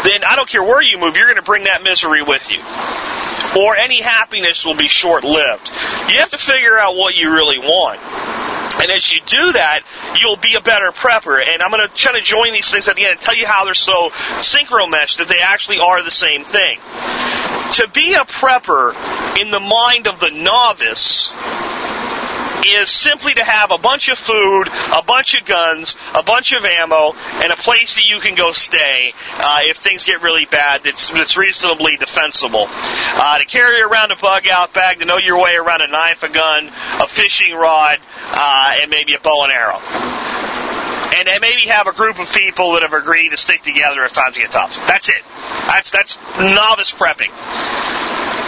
[0.06, 2.62] then I don't care where you move, you're going to bring that misery with you.
[3.60, 5.72] Or any happiness will be short lived.
[6.10, 8.00] You have to figure out what you really want.
[8.78, 9.82] And as you do that,
[10.20, 11.42] you'll be a better prepper.
[11.42, 13.48] And I'm going to kind of join these things at the end and tell you
[13.48, 14.10] how they're so
[14.40, 16.80] synchro meshed that they actually are the same thing.
[17.74, 18.94] To be a prepper
[19.40, 21.32] in the mind of the novice
[22.66, 26.64] is simply to have a bunch of food, a bunch of guns, a bunch of
[26.64, 30.84] ammo, and a place that you can go stay uh, if things get really bad
[30.84, 32.66] that's, that's reasonably defensible.
[32.70, 36.24] Uh, to carry around a bug out bag, to know your way around a knife,
[36.24, 38.00] a gun, a fishing rod,
[38.32, 39.80] uh, and maybe a bow and arrow
[41.12, 44.38] and maybe have a group of people that have agreed to stick together if times
[44.38, 44.76] get tough.
[44.88, 45.22] That's it.
[45.68, 47.30] That's that's novice prepping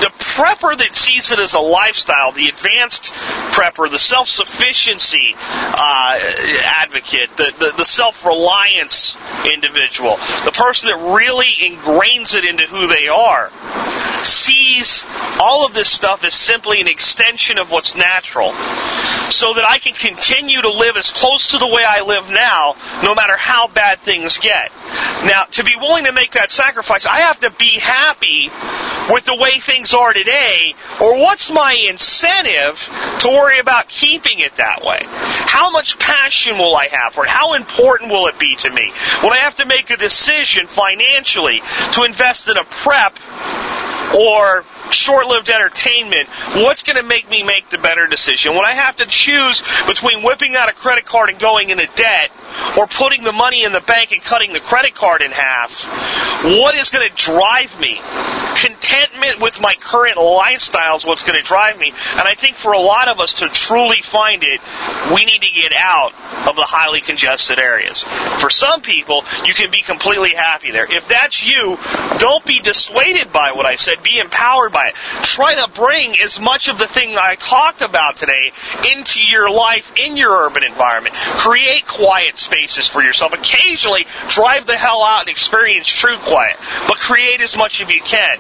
[0.02, 3.14] the prepper that sees it as a lifestyle, the advanced
[3.54, 6.20] prepper, the self-sufficiency uh,
[7.02, 9.18] advocate, the, the, the self-reliance
[9.52, 13.52] individual, the person that really ingrains it into who they are,
[14.24, 15.04] sees
[15.40, 18.52] all of this stuff as simply an extension of what's natural,
[19.30, 22.76] so that I can continue to live as close to the way I live now,
[23.04, 24.72] no matter how bad things get.
[25.26, 28.50] Now, to be willing to make that sacrifice, I have to be happy
[29.12, 32.78] with the way things things are today, or what's my incentive
[33.20, 35.00] to worry about keeping it that way?
[35.04, 37.30] How much passion will I have for it?
[37.30, 38.92] How important will it be to me?
[39.24, 41.62] Will I have to make a decision financially
[41.94, 43.18] to invest in a prep
[44.14, 48.56] or short-lived entertainment, what's going to make me make the better decision?
[48.56, 52.32] When I have to choose between whipping out a credit card and going into debt,
[52.78, 55.86] or putting the money in the bank and cutting the credit card in half,
[56.44, 58.00] what is going to drive me?
[58.56, 61.90] Contentment with my current lifestyle is what's going to drive me.
[62.12, 64.62] And I think for a lot of us to truly find it,
[65.14, 66.14] we need to get out
[66.48, 68.04] of the highly congested areas.
[68.40, 70.86] For some people, you can be completely happy there.
[70.92, 71.78] If that's you,
[72.18, 74.04] don't be dissuaded by what I said.
[74.04, 74.96] Be empowered by it.
[75.24, 78.52] Try to bring as much of the thing I talked about today
[78.92, 81.16] into your life in your urban environment.
[81.16, 83.34] Create quiet spaces for yourself.
[83.34, 86.58] Occasionally, drive the hell out and experience true quiet,
[86.88, 88.38] but create as much as you can.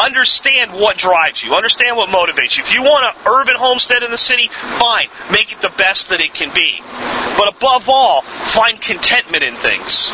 [0.00, 1.54] Understand what drives you.
[1.54, 2.62] Understand what motivates you.
[2.62, 5.08] If you want an urban homestead in the city, fine.
[5.32, 6.80] Make it the best that it can be.
[7.36, 10.10] But above all, find contentment in things.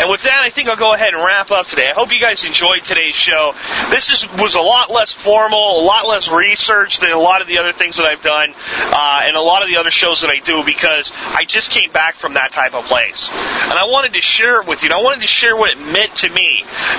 [0.00, 1.90] And with that, I think I'll go ahead and wrap up today.
[1.90, 3.52] I hope you guys enjoyed today's show.
[3.90, 7.48] This is, was a lot less formal, a lot less research than a lot of
[7.48, 10.30] the other things that I've done, uh, and a lot of the other shows that
[10.30, 13.28] I do because I just came back from that type of place.
[13.30, 14.88] And I wanted to share it with you.
[14.90, 16.49] I wanted to share what it meant to me.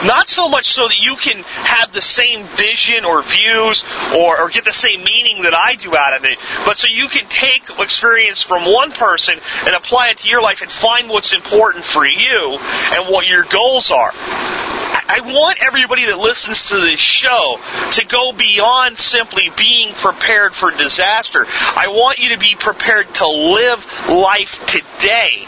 [0.06, 3.84] Not so much so that you can have the same vision or views
[4.16, 7.08] or, or get the same meaning that I do out of it, but so you
[7.08, 11.34] can take experience from one person and apply it to your life and find what's
[11.34, 14.12] important for you and what your goals are.
[14.14, 17.58] I want everybody that listens to this show
[17.92, 21.46] to go beyond simply being prepared for disaster.
[21.48, 25.48] I want you to be prepared to live life today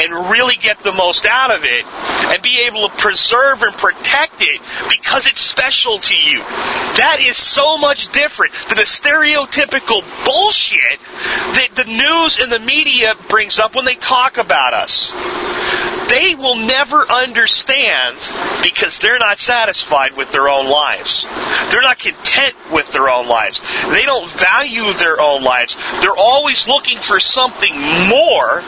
[0.00, 4.40] and really get the most out of it and be able to preserve and protect
[4.40, 6.38] it because it's special to you.
[6.38, 11.00] That is so much different than the stereotypical bullshit
[11.54, 15.12] that the news and the media brings up when they talk about us.
[16.08, 18.18] They will never understand
[18.62, 21.24] because they're not satisfied with their own lives.
[21.70, 23.60] They're not content with their own lives.
[23.88, 25.74] They don't value their own lives.
[26.02, 27.74] They're always looking for something
[28.08, 28.62] more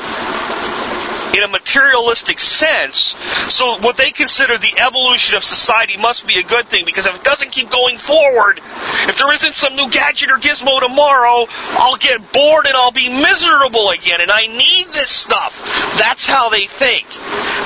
[1.37, 3.14] in a materialistic sense.
[3.49, 7.14] So what they consider the evolution of society must be a good thing because if
[7.14, 8.61] it doesn't keep going forward,
[9.09, 13.09] if there isn't some new gadget or gizmo tomorrow, I'll get bored and I'll be
[13.09, 15.61] miserable again and I need this stuff.
[15.99, 17.07] That's how they think.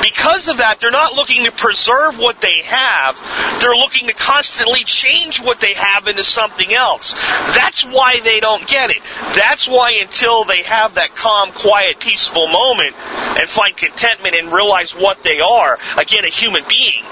[0.02, 3.18] Because of that, they're not looking to preserve what they have.
[3.60, 7.12] They're looking to constantly change what they have into something else.
[7.12, 9.02] That's why they don't get it.
[9.34, 12.96] That's why until they have that calm, quiet, peaceful moment
[13.38, 17.02] and find contentment and realize what they are, again, a human being,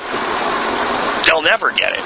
[1.27, 2.05] they'll never get it.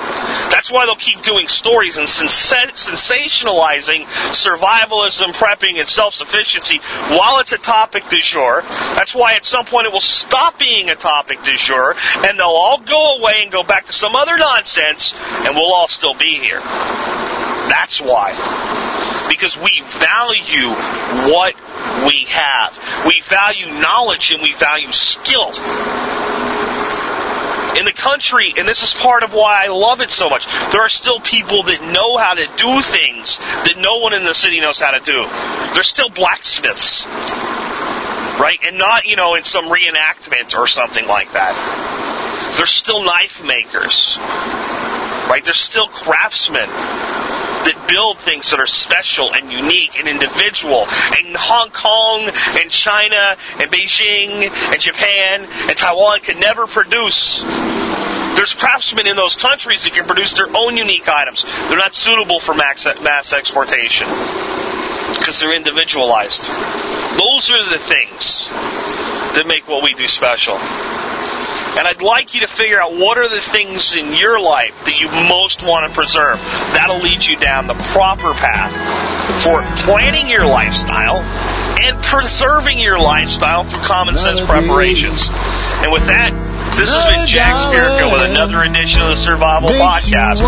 [0.51, 6.81] That's why they'll keep doing stories and sensationalizing survivalism, prepping, and self-sufficiency
[7.11, 8.63] while it's a topic du jour.
[8.95, 12.47] That's why at some point it will stop being a topic du jour, and they'll
[12.47, 15.13] all go away and go back to some other nonsense,
[15.45, 16.61] and we'll all still be here.
[16.61, 18.33] That's why.
[19.29, 20.71] Because we value
[21.31, 21.55] what
[22.07, 22.79] we have.
[23.07, 25.53] We value knowledge and we value skill
[27.77, 30.83] in the country, and this is part of why I love it so much, there
[30.83, 34.61] are still people that know how to do things that no one in the city
[34.61, 35.27] knows how to do.
[35.73, 37.05] There's still blacksmiths.
[37.07, 38.59] Right?
[38.65, 42.57] And not, you know, in some reenactment or something like that.
[42.57, 44.17] There's still knife makers.
[45.29, 45.43] Right?
[45.45, 46.69] There's still craftsmen
[47.65, 50.87] that build things that are special and unique and individual.
[50.89, 52.31] And Hong Kong
[52.61, 57.43] and China and Beijing and Japan and Taiwan can never produce.
[58.37, 61.45] There's craftsmen in those countries that can produce their own unique items.
[61.69, 64.09] They're not suitable for mass, mass exportation
[65.19, 66.49] because they're individualized.
[67.19, 70.59] Those are the things that make what we do special.
[71.79, 74.99] And I'd like you to figure out what are the things in your life that
[74.99, 76.39] you most want to preserve.
[76.75, 78.73] That'll lead you down the proper path
[79.43, 81.19] for planning your lifestyle
[81.81, 85.29] and preserving your lifestyle through common sense preparations.
[85.31, 86.35] And with that,
[86.77, 90.41] this has been Jack Spirko with another edition of the Survival Podcast,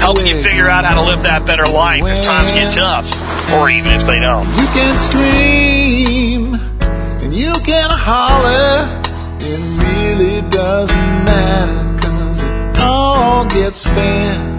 [0.00, 3.06] helping you figure out how to live that better life if times get tough,
[3.52, 4.46] or even if they don't.
[4.58, 9.00] You can scream and you can holler.
[10.70, 14.49] Doesn't matter cause it all gets spent